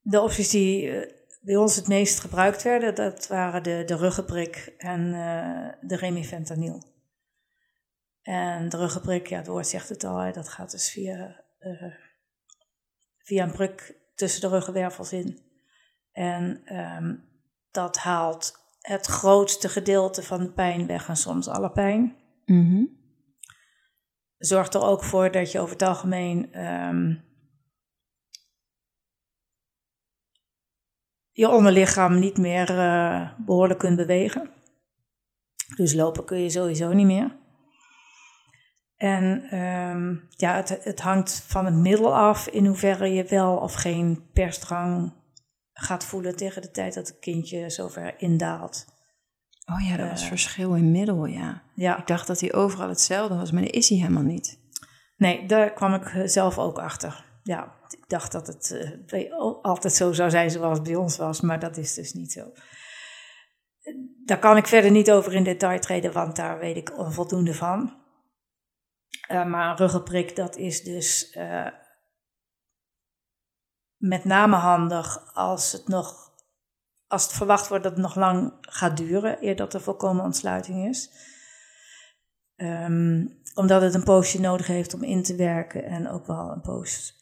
[0.01, 4.73] De opties die eh, bij ons het meest gebruikt werden, dat waren de, de ruggenprik
[4.77, 6.83] en uh, de remifentanil.
[8.21, 11.93] En de ruggenprik, ja, het woord zegt het al, dat gaat dus via, uh,
[13.17, 15.39] via een prik tussen de ruggenwervels in.
[16.11, 17.15] En ehm,
[17.71, 22.15] dat haalt het grootste gedeelte van de pijn weg en soms alle pijn.
[22.45, 22.97] Mm
[24.37, 27.15] Zorgt er ook voor dat je over het algemeen ehm,
[31.31, 34.49] je onderlichaam niet meer uh, behoorlijk kunt bewegen.
[35.75, 37.38] Dus lopen kun je sowieso niet meer.
[38.99, 43.73] En ehm, ja, het, het hangt van het middel af in hoeverre je wel of
[43.73, 45.13] geen persdrang
[45.73, 48.85] gaat voelen tegen de tijd dat het kindje zover indaalt.
[49.65, 51.61] Oh ja, dat was uh, verschil in middel, ja.
[51.75, 51.97] ja.
[51.97, 54.59] Ik dacht dat hij overal hetzelfde was, maar dat is hij helemaal niet.
[55.17, 57.25] Nee, daar kwam ik eh, zelf ook achter.
[57.43, 59.31] Ja, ik dacht dat het uh,
[59.61, 62.51] altijd zo zou zijn zoals het bij ons was, maar dat is dus niet zo.
[64.25, 67.98] Daar kan ik verder niet over in detail treden, want daar weet ik onvoldoende van.
[69.31, 71.67] Uh, maar een ruggenprik, dat is dus uh,
[73.97, 76.33] met name handig als het nog,
[77.07, 80.87] als het verwacht wordt dat het nog lang gaat duren, eer dat er volkomen ontsluiting
[80.87, 81.11] is.
[82.55, 86.61] Um, omdat het een poosje nodig heeft om in te werken en ook wel een
[86.61, 87.13] poos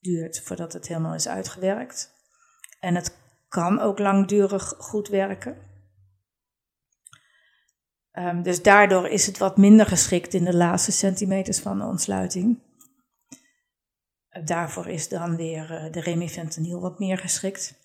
[0.00, 2.14] duurt voordat het helemaal is uitgewerkt.
[2.80, 5.56] En het kan ook langdurig goed werken.
[8.18, 12.58] Um, dus daardoor is het wat minder geschikt in de laatste centimeters van de ontsluiting.
[14.30, 17.84] Uh, daarvoor is dan weer uh, de remifentanil wat meer geschikt.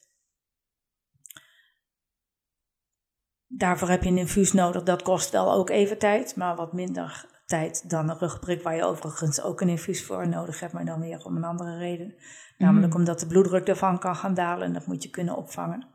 [3.47, 7.25] Daarvoor heb je een infuus nodig, dat kost wel ook even tijd, maar wat minder
[7.45, 10.99] tijd dan een rugprik, waar je overigens ook een infuus voor nodig hebt, maar dan
[10.99, 12.15] weer om een andere reden.
[12.57, 12.99] Namelijk mm.
[12.99, 15.87] omdat de bloeddruk ervan kan gaan dalen en dat moet je kunnen opvangen.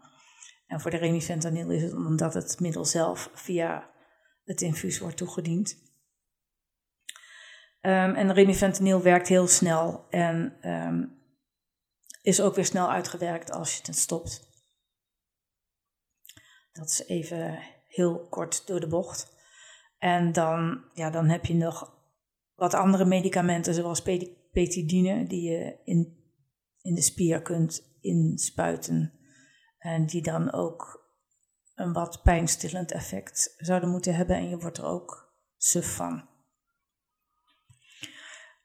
[0.66, 3.94] En voor de remifentanil is het omdat het middel zelf via
[4.46, 5.84] het infuus wordt toegediend.
[7.80, 11.18] Um, en remifentanil werkt heel snel en um,
[12.22, 14.48] is ook weer snel uitgewerkt als je het stopt.
[16.72, 19.34] Dat is even heel kort door de bocht.
[19.98, 21.94] En dan, ja, dan heb je nog
[22.54, 24.02] wat andere medicamenten, zoals
[24.52, 26.30] petidine, die je in,
[26.80, 29.12] in de spier kunt inspuiten.
[29.78, 31.05] En die dan ook
[31.76, 34.36] een wat pijnstillend effect zouden moeten hebben.
[34.36, 36.24] En je wordt er ook suf van.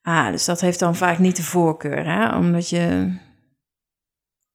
[0.01, 2.36] Ah, dus dat heeft dan vaak niet de voorkeur, hè?
[2.38, 3.16] Omdat je,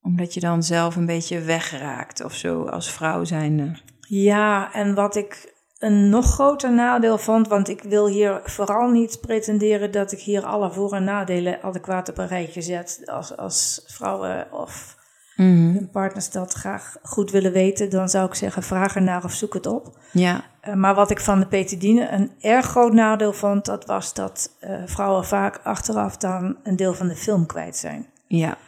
[0.01, 3.79] omdat je dan zelf een beetje wegraakt of zo als vrouw zijnde.
[4.09, 9.21] Ja, en wat ik een nog groter nadeel vond, want ik wil hier vooral niet
[9.21, 13.03] pretenderen dat ik hier alle voor- en nadelen adequaat op een rijtje zet.
[13.07, 14.97] Als, als vrouwen of
[15.37, 15.75] mm.
[15.75, 19.55] hun partners dat graag goed willen weten, dan zou ik zeggen: vraag ernaar of zoek
[19.55, 19.99] het op.
[20.13, 20.45] Ja.
[20.69, 24.57] Uh, maar wat ik van de petidine een erg groot nadeel vond, dat was dat
[24.61, 28.07] uh, vrouwen vaak achteraf dan een deel van de film kwijt zijn.
[28.27, 28.59] Ja.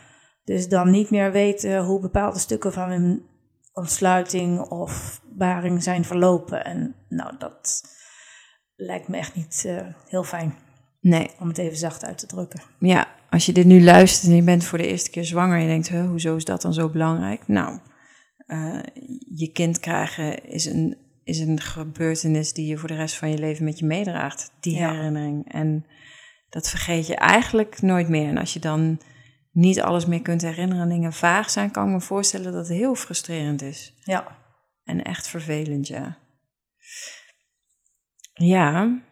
[0.45, 3.27] Dus dan niet meer weten hoe bepaalde stukken van hun
[3.73, 6.65] ontsluiting of baring zijn verlopen.
[6.65, 7.83] En nou, dat
[8.77, 10.55] lijkt me echt niet uh, heel fijn.
[11.01, 11.31] Nee.
[11.39, 12.61] Om het even zacht uit te drukken.
[12.79, 15.63] Ja, als je dit nu luistert en je bent voor de eerste keer zwanger en
[15.63, 17.49] je denkt, huh, hoezo is dat dan zo belangrijk?
[17.49, 17.79] Nou,
[18.47, 18.81] uh,
[19.35, 23.39] je kind krijgen is een, is een gebeurtenis die je voor de rest van je
[23.39, 24.53] leven met je meedraagt.
[24.61, 24.93] Die ja.
[24.93, 25.53] herinnering.
[25.53, 25.87] En
[26.49, 28.29] dat vergeet je eigenlijk nooit meer.
[28.29, 29.01] En als je dan
[29.53, 32.77] niet alles meer kunt herinneren en dingen vaag zijn, kan ik me voorstellen dat het
[32.77, 33.95] heel frustrerend is.
[34.05, 34.37] Ja.
[34.85, 36.19] En echt vervelend, ja.
[38.33, 39.03] Ja.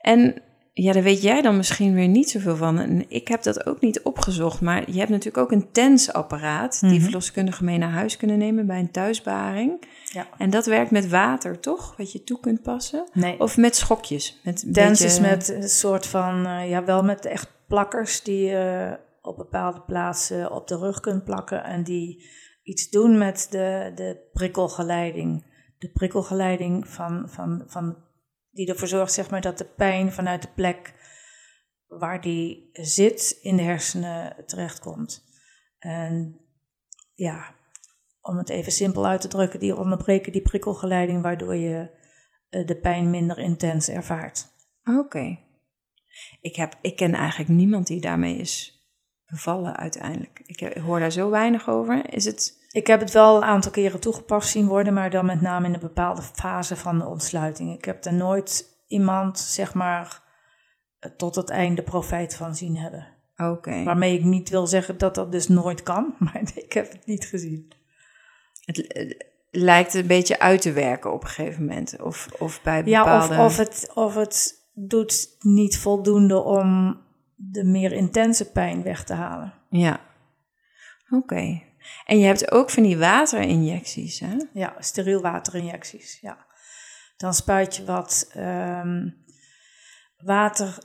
[0.00, 0.42] En
[0.82, 2.78] ja, daar weet jij dan misschien weer niet zoveel van.
[2.78, 4.60] En ik heb dat ook niet opgezocht.
[4.60, 6.80] Maar je hebt natuurlijk ook een tensapparaat...
[6.80, 7.04] die mm -hmm.
[7.04, 9.84] verloskundigen mee naar huis kunnen nemen bij een thuisbaring.
[10.12, 10.26] Ja.
[10.38, 11.96] En dat werkt met water, toch?
[11.96, 13.08] Wat je toe kunt passen?
[13.12, 13.40] Nee.
[13.40, 14.40] Of met schokjes?
[14.44, 15.04] Met Tens beetje...
[15.04, 16.46] is met een soort van...
[16.46, 21.00] Uh, ja, wel met echt plakkers die je uh, op bepaalde plaatsen op de rug
[21.00, 21.64] kunt plakken...
[21.64, 22.28] en die
[22.62, 25.44] iets doen met de, de prikkelgeleiding.
[25.78, 27.96] De prikkelgeleiding van, van, van,
[28.56, 30.94] die ervoor zorgt zeg maar, dat de pijn vanuit de plek
[31.86, 35.24] waar die zit in de hersenen terechtkomt.
[35.78, 36.40] En
[37.14, 37.54] ja,
[38.20, 41.90] om het even simpel uit te drukken, die onderbreken die prikkelgeleiding waardoor je
[42.48, 44.46] de pijn minder intens ervaart.
[44.84, 45.38] Oké.
[46.40, 48.76] Ik, heb, ik ken eigenlijk niemand die daarmee is
[49.26, 50.42] bevallen uiteindelijk.
[50.44, 52.12] Ik hoor daar zo weinig over.
[52.12, 52.64] Is het...
[52.76, 55.74] Ik heb het wel een aantal keren toegepast zien worden, maar dan met name in
[55.74, 57.74] een bepaalde fase van de ontsluiting.
[57.74, 60.22] Ik heb er nooit iemand, zeg maar,
[61.16, 63.06] tot het einde profijt van zien hebben.
[63.36, 63.50] Oké.
[63.50, 63.84] Okay.
[63.84, 67.24] Waarmee ik niet wil zeggen dat dat dus nooit kan, maar ik heb het niet
[67.24, 67.72] gezien.
[68.64, 72.00] Het, het lijkt een beetje uit te werken op een gegeven moment.
[72.02, 73.34] Of, of bij bepaalde...
[73.34, 77.00] Ja, of, of, het, of het doet niet voldoende om
[77.34, 79.54] de meer intense pijn weg te halen.
[79.68, 80.00] Ja,
[81.10, 81.16] oké.
[81.16, 81.65] Okay.
[82.04, 84.36] En je hebt ook van die waterinjecties, hè?
[84.52, 86.46] Ja, steriel waterinjecties, ja.
[87.16, 89.24] Dan spuit je wat um,
[90.16, 90.78] water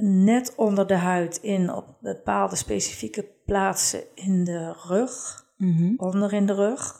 [0.00, 5.46] net onder de huid in op bepaalde specifieke plaatsen in de rug.
[5.56, 5.94] Mm -hmm.
[5.96, 6.94] Onder in de rug,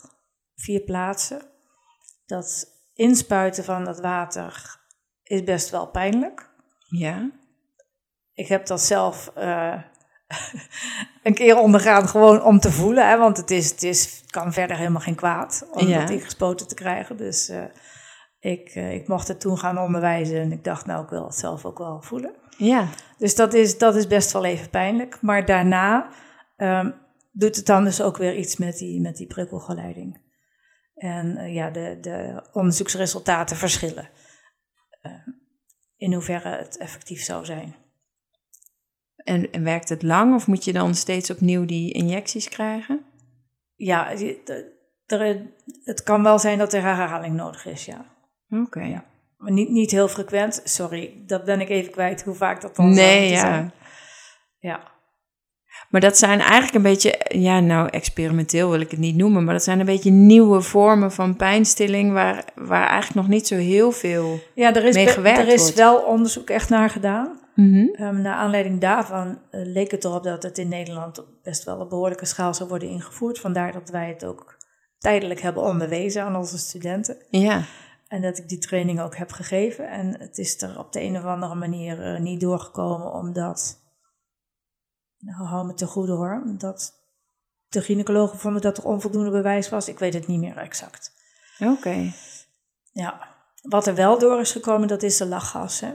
[0.55, 1.43] vier plaatsen.
[2.27, 4.81] Dat inspuiten van dat water
[5.23, 6.51] is best wel pijnlijk.
[6.89, 7.31] Ja.
[8.33, 9.83] Ik heb dat zelf uh,
[11.23, 13.09] een keer ondergaan, gewoon om te voelen.
[13.09, 16.01] Hè, want het, is, het is, kan verder helemaal geen kwaad om Ja.
[16.01, 17.17] dat ingespoten te krijgen.
[17.17, 17.65] Dus uh,
[18.39, 20.41] ik, uh, ik mocht het toen gaan onderwijzen.
[20.41, 22.35] En ik dacht, nou, ik wil het zelf ook wel voelen.
[22.57, 22.89] Ja.
[23.19, 25.19] Dus dat is, dat is best wel even pijnlijk.
[25.21, 26.09] Maar daarna
[26.57, 26.95] um,
[27.33, 30.27] doet het dan dus ook weer iets met die, met die prikkelgeleiding.
[30.95, 34.11] En ja, de, de onderzoeksresultaten verschillen.
[35.97, 37.75] in hoeverre het effectief zou zijn.
[39.29, 43.01] En, en, werkt het lang of moet je dan steeds opnieuw die injecties krijgen?
[43.75, 44.13] Ja,
[45.07, 45.43] er,
[45.85, 48.05] het kan wel zijn dat er herhaling nodig is, ja.
[48.51, 48.63] Oké.
[48.63, 48.89] Okay.
[48.89, 49.05] Ja.
[49.37, 52.95] Maar niet, niet heel frequent, sorry, dat ben ik even kwijt hoe vaak dat dan
[52.95, 53.41] nee, ja.
[53.41, 53.73] zijn.
[54.59, 54.81] Ja.
[55.89, 59.55] Maar dat zijn eigenlijk een beetje, ja, nou, experimenteel wil ik het niet noemen, maar
[59.55, 63.93] dat zijn een beetje nieuwe vormen van pijnstilling waar, waar eigenlijk nog niet zo heel
[63.93, 65.77] veel ja, er is mee gewerkt Er is wordt.
[65.77, 67.39] wel onderzoek echt naar gedaan.
[67.59, 68.07] Mm -hmm.
[68.07, 71.89] um, naar aanleiding daarvan uh, leek het erop dat het in Nederland best wel op
[71.89, 73.41] behoorlijke schaal zou worden ingevoerd.
[73.41, 74.57] Vandaar dat wij het ook
[74.99, 77.17] tijdelijk hebben onderwezen aan onze studenten.
[77.31, 77.65] Ja.
[78.09, 79.91] En dat ik die training ook heb gegeven.
[79.91, 83.81] En het is er op de een of andere manier uh, niet doorgekomen, omdat.
[85.19, 86.43] Nou, hou me te goede hoor.
[86.59, 86.93] Dat
[87.69, 89.89] de gynaecologen vonden dat er onvoldoende bewijs was.
[89.89, 91.13] Ik weet het niet meer exact.
[91.59, 92.13] Oké.
[92.93, 95.81] Ja, wat er wel door is gekomen, dat is de lachgas.
[95.81, 95.93] Hè?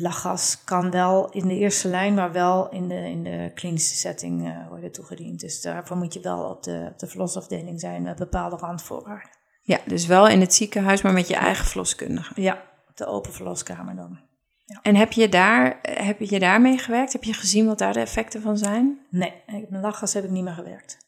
[0.00, 4.46] Lachgas kan wel in de eerste lijn, maar wel in de, in de klinische setting
[4.46, 5.40] uh, worden toegediend.
[5.40, 9.30] Dus daarvoor moet je wel op de, op de verlosafdeling zijn met bepaalde randvoorwaarden.
[9.62, 12.42] Ja, dus wel in het ziekenhuis, maar met je eigen verloskundige.
[12.42, 12.62] Ja,
[12.94, 14.20] de open verloskamer dan.
[14.64, 14.78] Ja.
[14.82, 17.12] En heb je, daar, heb je daarmee gewerkt?
[17.12, 19.06] Heb je gezien wat daar de effecten van zijn?
[19.10, 19.32] Nee,
[19.68, 20.98] met lachgas heb ik niet meer gewerkt.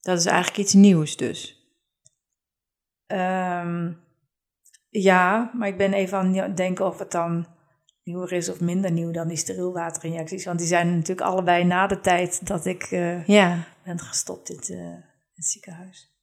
[0.00, 1.58] Dat is eigenlijk iets nieuws dus?
[3.06, 4.00] Um,
[4.88, 7.46] ja, maar ik ben even aan het denken of het dan
[8.04, 10.44] nieuwer is of minder nieuw dan die sterielwaterinjecties.
[10.44, 13.66] Want die zijn natuurlijk allebei na de tijd dat ik uh, ja.
[13.84, 14.94] ben gestopt in het, uh,
[15.34, 16.14] het ziekenhuis.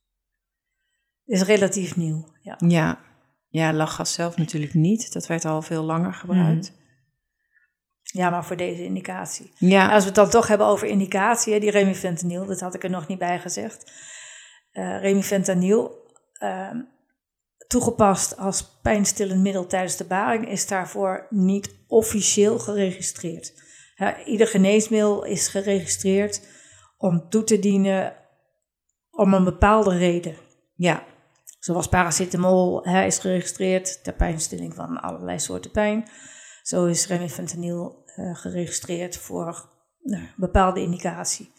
[1.25, 2.55] Is relatief nieuw, ja.
[2.57, 2.99] Ja.
[3.47, 5.13] ja, lachgas zelf natuurlijk niet.
[5.13, 6.71] Dat werd al veel langer gebruikt.
[6.71, 6.85] Mm.
[8.01, 9.51] Ja, maar voor deze indicatie.
[9.57, 9.91] Ja.
[9.91, 13.07] Als we het dan toch hebben over indicatie, die remifentanil, dat had ik er nog
[13.07, 13.91] niet bij gezegd.
[14.73, 16.71] Uh, remifentanil, uh,
[17.67, 23.53] toegepast als pijnstillend middel tijdens de baring, is daarvoor niet officieel geregistreerd.
[24.25, 26.41] Ieder geneesmiddel is geregistreerd
[26.97, 28.15] om toe te dienen
[29.11, 30.35] om een bepaalde reden.
[30.75, 31.03] Ja.
[31.59, 36.09] Zoals paracetamol hè, is geregistreerd ter pijnstilling van allerlei soorten pijn.
[36.61, 39.69] Zo is remifentanil uh, geregistreerd voor
[40.03, 41.51] uh, bepaalde indicatie.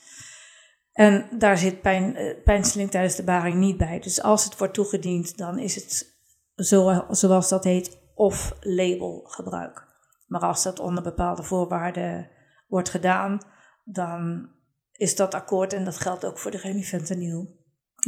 [0.98, 4.00] En daar zit pijn, uh, pijnstilling tijdens de baring niet bij.
[4.00, 6.18] Dus als het wordt toegediend, dan is het
[6.54, 9.86] zo, zoals dat heet off-label gebruik.
[10.26, 12.30] Maar als dat onder bepaalde voorwaarden
[12.68, 13.40] wordt gedaan,
[13.84, 14.50] dan
[14.92, 17.56] is dat akkoord en dat geldt ook voor de remifentanil.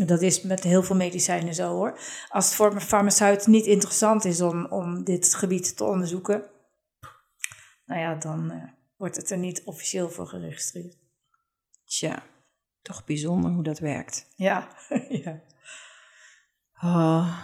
[0.07, 1.99] Dat is met heel veel medicijnen zo hoor.
[2.29, 6.51] Als het voor een farmaceut niet interessant is om, om dit gebied te onderzoeken,
[7.85, 8.65] nou ja, dan uh,
[8.97, 10.97] wordt het er niet officieel voor geregistreerd.
[11.85, 12.23] Tja,
[12.83, 14.27] toch bijzonder hoe dat werkt.
[14.37, 14.69] Ja,
[15.25, 15.41] ja.
[16.83, 17.39] Oh.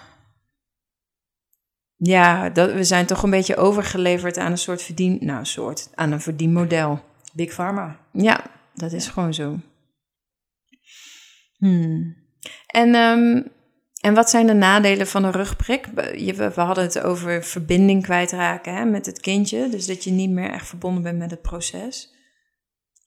[1.96, 5.18] Ja, dat, we zijn toch een beetje overgeleverd aan een soort verdien...
[5.20, 7.00] Nou, soort, aan een verdienmodel.
[7.32, 8.00] Big Pharma.
[8.12, 9.58] Ja, dat is gewoon zo.
[11.56, 12.16] Hmm.
[12.66, 13.52] En, um,
[14.00, 15.86] en wat zijn de nadelen van een rugprik?
[15.86, 19.68] We, we hadden het over verbinding kwijtraken hè, met het kindje.
[19.68, 22.14] Dus dat je niet meer echt verbonden bent met het proces.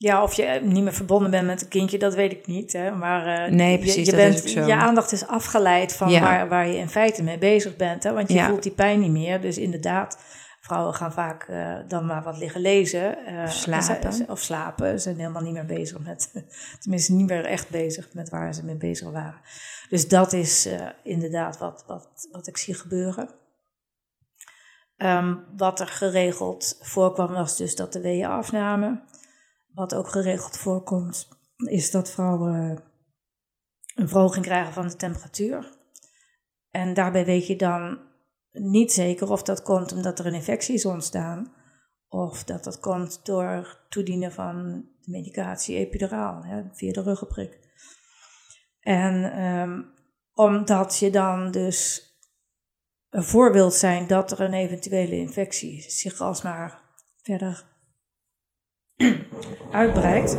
[0.02, 2.74] Ja, of je niet meer verbonden bent met het kindje, dat weet ik niet.
[2.74, 2.92] Hè.
[2.92, 6.22] Maar uh, nee, precies, je, je, bent, je aandacht is afgeleid van ja.
[6.22, 8.04] waar, waar je in feite mee bezig bent.
[8.04, 8.14] Hè.
[8.14, 8.48] Want je ja.
[8.48, 9.42] voelt die pijn niet meer.
[9.42, 10.20] Dus inderdaad,
[10.62, 13.18] vrouwen gaan vaak uh, dan maar wat liggen lezen.
[13.28, 14.14] Uh, of slapen.
[14.14, 14.92] Ze, of slapen.
[14.92, 16.32] Ze zijn helemaal niet meer bezig met,
[16.82, 19.42] tenminste niet meer echt bezig met waar ze mee bezig waren.
[19.90, 20.70] Dus dat is
[21.04, 23.30] inderdaad wat, wat, wat ik zie gebeuren.
[24.98, 29.04] Um, wat er geregeld voorkwam was dus dat de weeën afnamen.
[29.80, 32.84] Wat ook geregeld voorkomt, is dat vrouwen
[33.96, 35.78] een verhoging krijgen van de temperatuur.
[36.70, 38.00] En daarbij weet je dan
[38.52, 41.54] niet zeker of dat komt omdat er een infectie is ontstaan,
[42.08, 47.60] of dat dat komt door toedienen van de medicatie epiduraal, hè, via de ruggenprik.
[48.80, 49.94] En um,
[50.34, 52.04] omdat je dan dus
[53.10, 56.82] een voorbeeld zijn dat er een eventuele infectie zich alsmaar
[57.22, 57.69] verder
[59.72, 60.38] uitbreidt,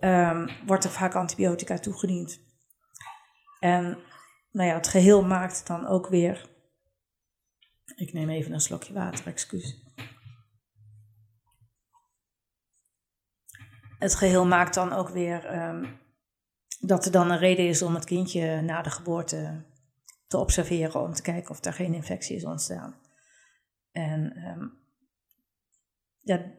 [0.00, 2.40] um, wordt er vaak antibiotica toegediend.
[3.58, 3.98] En
[4.50, 6.48] nou ja, het geheel maakt dan ook weer.
[7.96, 9.84] Ik neem even een slokje water, excuus.
[13.98, 15.98] Het geheel maakt dan ook weer um,
[16.80, 19.64] dat er dan een reden is om het kindje na de geboorte
[20.26, 22.94] te observeren om te kijken of er geen infectie is ontstaan.
[23.92, 24.78] En um,
[26.20, 26.52] ja,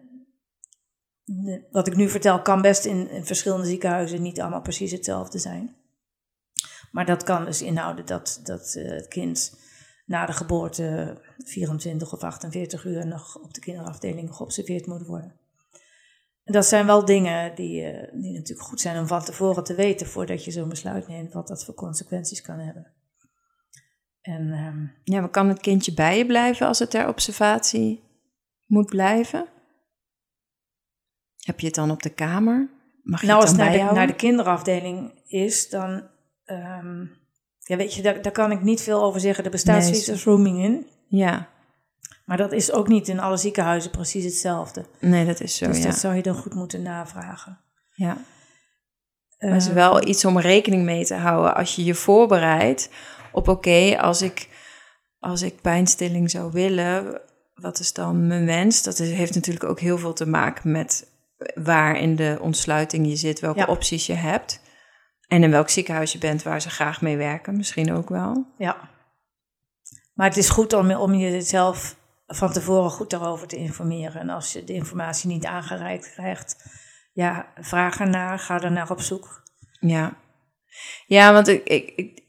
[1.72, 5.76] wat ik nu vertel kan best in, verschillende ziekenhuizen niet allemaal precies hetzelfde zijn.
[6.92, 9.60] Maar dat kan dus inhouden dat, dat uh, het kind
[10.06, 15.36] na de geboorte 24 of 48 uur nog op de kinderafdeling geobserveerd moet worden.
[16.44, 19.76] En dat zijn wel dingen die, uh, die natuurlijk goed zijn om van tevoren te
[19.76, 22.94] weten voordat je zo'n besluit neemt, wat dat voor consequenties kan hebben.
[24.22, 28.04] En, um, ja, maar kan het kindje bij je blijven als het ter observatie
[28.66, 29.48] moet blijven?
[31.48, 32.70] Heb je het dan op de kamer?
[33.04, 36.04] Mag je nou, als het naar de, naar de, kinderafdeling is, dan.
[36.46, 37.12] Um,
[37.60, 39.44] ja, weet je, daar, daar kan ik niet veel over zeggen.
[39.44, 40.88] Er bestaat nee, zoiets als rooming in.
[41.08, 41.48] Ja.
[42.26, 44.86] Maar dat is ook niet in alle ziekenhuizen precies hetzelfde.
[45.00, 45.68] Nee, dat is zo.
[45.68, 45.84] Dus ja.
[45.84, 47.60] dat zou je dan goed moeten navragen.
[47.94, 48.18] Ja.
[49.40, 52.90] Maar het is wel iets om rekening mee te houden als je je voorbereidt
[53.32, 54.50] op: oké, als ik
[55.20, 57.22] als ik pijnstilling zou willen,
[57.56, 58.84] wat is dan mijn wens?
[58.84, 61.16] Dat heeft natuurlijk ook heel veel te maken met
[61.54, 63.66] waar in de ontsluiting je zit, welke Ja.
[63.66, 64.62] opties je hebt.
[65.28, 68.54] En in welk ziekenhuis je bent waar ze graag mee werken, misschien ook wel.
[68.58, 68.90] Ja.
[70.14, 71.96] Maar het is goed om, om jezelf
[72.28, 74.22] van tevoren goed daarover te informeren.
[74.22, 76.56] En als je de informatie niet aangereikt krijgt,
[77.14, 79.44] ja, vraag ernaar, ga er naar op zoek.
[79.80, 80.18] Ja,
[81.06, 82.24] ja want ik, ik, ik,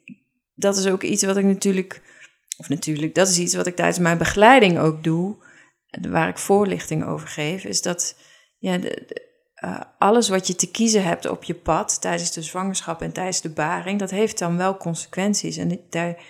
[0.54, 2.02] dat is ook iets wat ik natuurlijk,
[2.56, 5.36] of natuurlijk, dat is iets wat ik tijdens mijn begeleiding ook doe,
[6.08, 8.16] waar ik voorlichting over geef, is dat
[8.58, 9.26] ja, de, de,
[9.64, 13.40] uh, alles wat je te kiezen hebt op je pad tijdens de zwangerschap en tijdens
[13.40, 15.56] de baring, dat heeft dan wel consequenties.
[15.56, 16.22] En daar,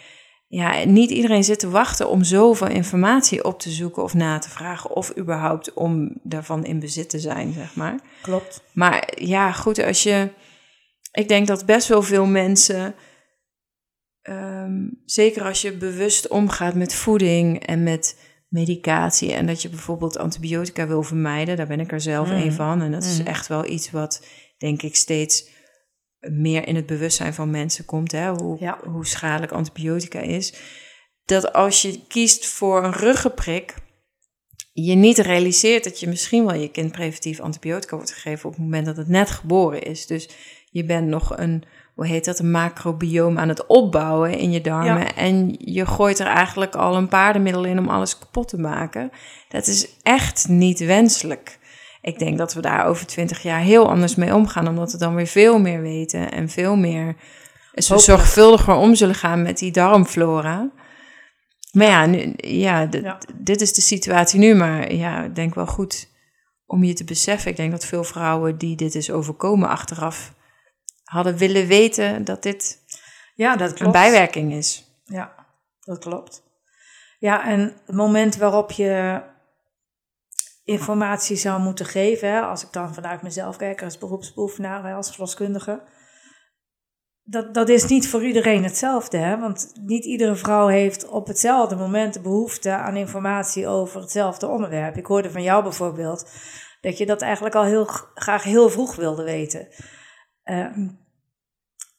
[0.46, 4.50] ja, niet iedereen zit te wachten om zoveel informatie op te zoeken of na te
[4.50, 8.00] vragen, of überhaupt om daarvan in bezit te zijn, zeg maar.
[8.22, 8.62] Klopt.
[8.72, 10.28] Maar ja, goed, als je.
[11.12, 12.94] Ik denk dat best wel veel mensen.
[14.22, 18.16] Um, zeker als je bewust omgaat met voeding en met
[18.48, 19.32] medicatie.
[19.32, 21.56] En dat je bijvoorbeeld antibiotica wil vermijden.
[21.56, 22.34] Daar ben ik er zelf Mm.
[22.34, 22.82] een van.
[22.82, 23.26] En dat is Mm.
[23.26, 24.26] echt wel iets wat,
[24.58, 25.48] denk ik, steeds
[26.20, 28.12] meer in het bewustzijn van mensen komt.
[28.12, 28.28] Hè?
[28.30, 28.78] Hoe, Ja.
[28.84, 30.54] hoe schadelijk antibiotica is.
[31.24, 33.74] Dat als je kiest voor een ruggenprik
[34.72, 38.64] je niet realiseert dat je misschien wel je kind preventief antibiotica wordt gegeven op het
[38.64, 40.06] moment dat het net geboren is.
[40.06, 40.28] Dus
[40.70, 41.64] je bent nog een,
[41.98, 44.98] hoe heet dat, een macrobioom aan het opbouwen in je darmen.
[44.98, 45.14] Ja.
[45.14, 49.10] En je gooit er eigenlijk al een paardenmiddel in om alles kapot te maken.
[49.48, 51.58] Dat is echt niet wenselijk.
[52.00, 55.14] Ik denk dat we daar over twintig jaar heel anders mee omgaan, omdat we dan
[55.14, 57.16] weer veel meer weten en veel meer
[57.74, 60.70] zo zorgvuldiger om zullen gaan met die darmflora.
[61.72, 63.18] Maar ja, nu, ja, Ja.
[63.34, 64.54] dit is de situatie nu.
[64.54, 66.08] Maar ja, ik denk wel goed
[66.66, 67.50] om je te beseffen.
[67.50, 70.36] Ik denk dat veel vrouwen die dit is overkomen achteraf...
[71.08, 72.78] hadden willen weten dat dit
[73.34, 73.80] Ja, dat klopt.
[73.80, 74.84] een bijwerking is.
[75.04, 75.34] Ja,
[75.80, 76.42] dat klopt.
[77.18, 79.22] Ja, en het moment waarop je
[80.64, 85.10] informatie zou moeten geven, hè, als ik dan vanuit mezelf kijk als beroepsbeoefenaar, hè, als
[85.10, 85.82] verloskundige,
[87.30, 89.16] dat, dat is niet voor iedereen hetzelfde.
[89.16, 89.38] Hè?
[89.38, 94.96] Want niet iedere vrouw heeft op hetzelfde moment de behoefte aan informatie over hetzelfde onderwerp.
[94.96, 96.30] Ik hoorde van jou bijvoorbeeld
[96.80, 97.84] dat je dat eigenlijk al heel
[98.14, 99.68] graag heel vroeg wilde weten.
[100.48, 100.88] Ehm,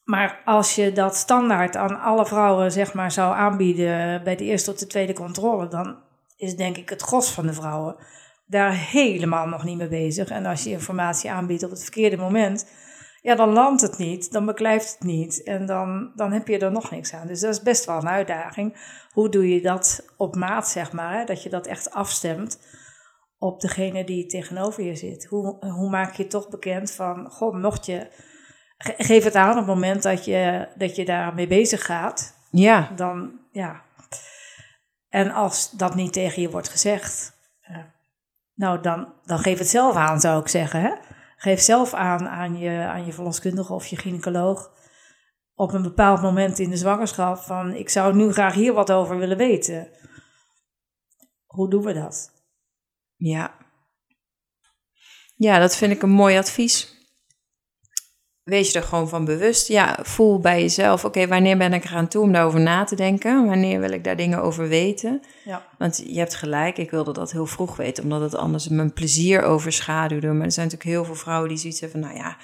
[0.03, 4.69] maar als je dat standaard aan alle vrouwen zeg maar, zou aanbieden bij de eerste
[4.69, 5.97] tot de tweede controle, dan
[6.37, 7.95] is denk ik het gros van de vrouwen
[8.45, 10.29] daar helemaal nog niet mee bezig.
[10.29, 12.67] En als je informatie aanbiedt op het verkeerde moment,
[13.21, 16.71] ja, dan landt het niet, dan beklijft het niet en dan, dan heb je er
[16.71, 17.27] nog niks aan.
[17.27, 18.77] Dus dat is best wel een uitdaging.
[19.11, 21.25] Hoe doe je dat op maat, zeg maar, hè?
[21.25, 22.59] dat je dat echt afstemt
[23.37, 25.25] op degene die tegenover je zit?
[25.25, 28.07] Hoe, hoe maak je toch bekend van, goh, mocht je,
[28.79, 33.39] geef het aan op het moment dat je, dat je daarmee bezig gaat, Ja, dan
[33.51, 33.81] ja.
[35.09, 37.77] En als dat niet tegen je wordt gezegd, eh,
[38.53, 40.81] nou dan, dan geef het zelf aan, zou ik zeggen.
[40.81, 40.93] Hè?
[41.37, 44.71] Geef zelf aan aan je, aan je verloskundige of je gynaecoloog
[45.55, 49.17] op een bepaald moment in de zwangerschap van ik zou nu graag hier wat over
[49.17, 49.87] willen weten.
[51.45, 52.31] Hoe doen we dat?
[53.15, 53.57] ja.
[55.35, 56.98] Ja, dat vind ik een mooi advies.
[58.49, 59.67] Wees je er gewoon van bewust.
[59.67, 63.45] Ja, voel bij jezelf, oké, wanneer ben ik eraan toe om daarover na te denken?
[63.45, 65.21] Wanneer wil ik daar dingen over weten?
[65.45, 65.65] Ja.
[65.77, 69.41] Want je hebt gelijk, ik wilde dat heel vroeg weten, omdat het anders mijn plezier
[69.41, 70.27] overschaduwde.
[70.27, 72.37] Maar er zijn natuurlijk heel veel vrouwen die zoiets hebben van, nou ja,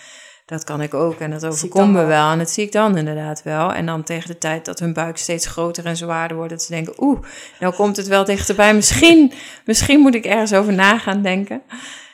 [0.46, 2.08] dat kan ik ook en dat overkomt me wel.
[2.08, 2.32] wel.
[2.32, 3.74] En dat zie ik dan inderdaad wel.
[3.74, 6.72] En dan tegen de tijd dat hun buik steeds groter en zwaarder wordt, dat ze
[6.72, 7.20] denken, oeh,
[7.60, 8.74] nou komt het wel dichterbij.
[8.76, 9.32] Misschien,
[9.66, 11.62] misschien moet ik ergens over na gaan denken.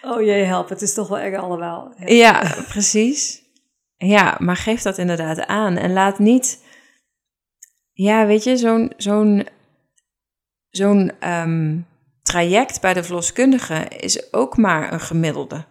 [0.02, 1.94] Oh jee, help, het is toch wel erg allemaal.
[1.98, 2.06] Ja.
[2.08, 3.41] Ja, precies.
[4.08, 5.78] Ja, maar geef dat inderdaad aan.
[5.78, 6.64] En laat niet...
[7.92, 9.48] Ja, weet je, zo'n zo'n
[10.70, 11.80] zo'n ehm,
[12.22, 15.66] traject bij de verloskundige is ook maar een gemiddelde.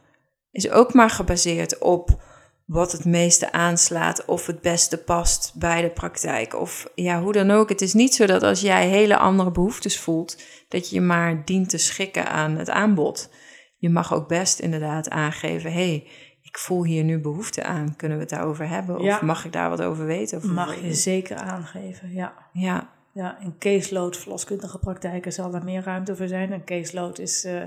[0.51, 2.23] Is ook maar gebaseerd op
[2.67, 6.55] wat het meeste aanslaat of het beste past bij de praktijk.
[6.55, 7.69] Of ja, hoe dan ook.
[7.69, 11.45] Het is niet zo dat als jij hele andere behoeftes voelt, dat je je maar
[11.45, 13.31] dient te schikken aan het aanbod.
[13.77, 16.07] Je mag ook best inderdaad aangeven, hey,
[16.51, 17.97] ik voel hier nu behoefte aan.
[17.97, 18.97] Kunnen we het daarover hebben?
[18.99, 19.19] Of Ja.
[19.23, 20.39] mag ik daar wat over weten?
[20.39, 22.35] Of Mag je zeker aangeven, ja.
[22.53, 26.53] Ja, Ja, in caseload verloskundige praktijken zal er meer ruimte voor zijn.
[26.53, 27.63] Een caseload is eh,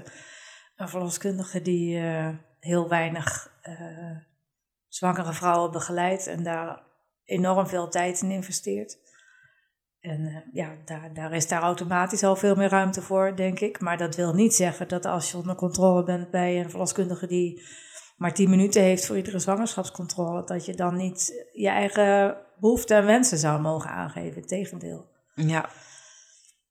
[0.76, 2.30] een verloskundige die eh,
[2.60, 4.18] heel weinig eh,
[4.88, 6.82] zwangere vrouwen begeleidt en daar
[7.24, 8.98] enorm veel tijd in investeert.
[10.00, 13.80] En ja, daar, daar is daar automatisch al veel meer ruimte voor, denk ik.
[13.80, 17.62] Maar dat wil niet zeggen dat als je onder controle bent bij een verloskundige die
[18.24, 23.06] maar 10 minuten heeft voor iedere zwangerschapscontrole, dat je dan niet je eigen behoeften en
[23.06, 24.42] wensen zou mogen aangeven.
[24.42, 25.06] Integendeel.
[25.36, 25.70] ja,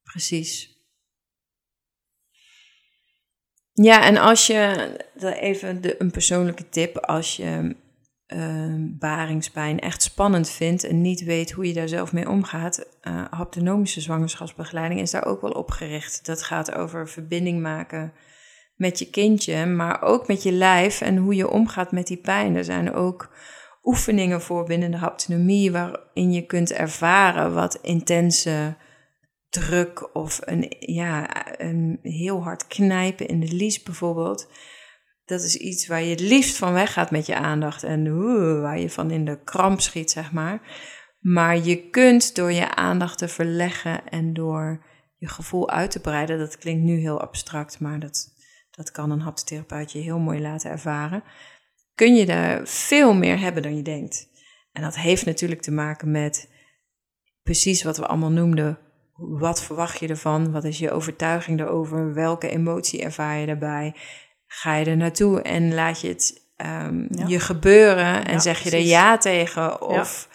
[0.02, 0.80] precies.
[3.72, 4.90] Ja, en als je,
[5.20, 7.76] even de, een persoonlijke tip, als je
[8.26, 13.24] uh, baringspijn echt spannend vindt en niet weet hoe je daar zelf mee omgaat, uh,
[13.30, 16.26] haptonomische zwangerschapsbegeleiding is daar ook wel op gericht.
[16.26, 18.12] Dat gaat over verbinding maken
[18.82, 22.56] met je kindje, maar ook met je lijf en hoe je omgaat met die pijn.
[22.56, 23.34] Er zijn ook
[23.82, 28.76] oefeningen voor binnen de haptonomie waarin je kunt ervaren wat intense
[29.48, 31.28] druk of een, ja,
[31.60, 34.48] een heel hard knijpen in de lies bijvoorbeeld.
[35.24, 38.90] Dat is iets waar je het liefst van weggaat met je aandacht en waar je
[38.90, 40.60] van in de kramp schiet, zeg maar.
[41.20, 44.84] Maar je kunt door je aandacht te verleggen en door
[45.18, 48.32] je gevoel uit te breiden, dat klinkt nu heel abstract, maar dat,
[48.76, 51.22] dat kan een haptotherapeut je heel mooi laten ervaren,
[51.94, 54.28] kun je er veel meer hebben dan je denkt.
[54.72, 56.50] En dat heeft natuurlijk te maken met
[57.42, 58.78] precies wat we allemaal noemden
[59.16, 60.52] wat verwacht je ervan?
[60.52, 62.14] Wat is je overtuiging erover?
[62.14, 63.94] Welke emotie ervaar je daarbij?
[64.46, 68.78] Ga je er naartoe en laat je het um, je gebeuren en zeg je er
[68.78, 69.82] ja tegen?
[69.82, 70.28] Of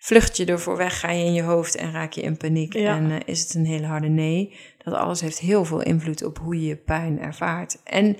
[0.00, 2.74] vlucht je ervoor weg, ga je in je hoofd en raak je in paniek?
[2.74, 4.56] En uh, is het een hele harde nee?
[4.84, 7.82] Dat alles heeft heel veel invloed op hoe je je pijn ervaart.
[7.84, 8.16] En,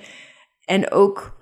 [0.65, 1.39] en ook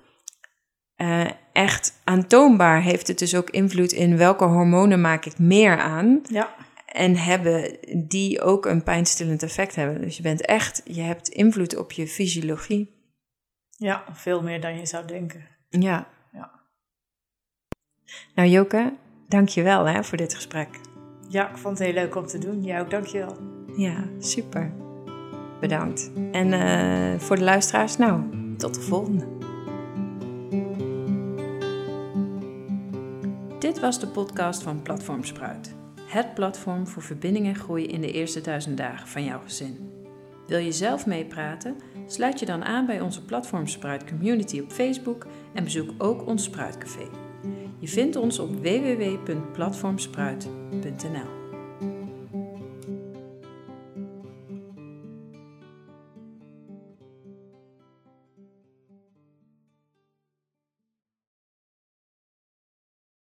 [0.96, 6.20] uh, echt aantoonbaar heeft het dus ook invloed in welke hormonen maak ik meer aan.
[6.30, 6.54] Ja
[6.92, 7.78] en hebben
[8.08, 10.00] die ook een pijnstillend effect hebben.
[10.00, 12.98] Dus je bent echt, je hebt invloed op je fysiologie.
[13.76, 15.48] Ja, veel meer dan je zou denken.
[15.68, 16.08] Ja.
[16.32, 16.50] ja.
[18.34, 18.96] Nou Joke,
[19.30, 20.68] dank je wel hè, voor dit gesprek.
[21.28, 22.62] Ja, ik vond het heel leuk om te doen.
[22.62, 23.36] Jij ook, dank je wel.
[23.76, 24.72] Ja, super.
[25.60, 26.10] Bedankt.
[26.32, 28.22] En uh, voor de luisteraars, nou,
[28.56, 29.26] tot de volgende.
[33.58, 35.78] Dit was de podcast van Platform Spruit
[36.10, 39.90] het platform voor verbinding en groei in de eerste duizend dagen van jouw gezin.
[40.46, 41.76] Wil je zelf meepraten?
[42.06, 46.44] Sluit je dan aan bij onze Platform Spruit Community op Facebook en bezoek ook ons
[46.44, 47.29] Spruitcafé.
[47.78, 51.39] Je vindt ons op www.platformspruit.nl.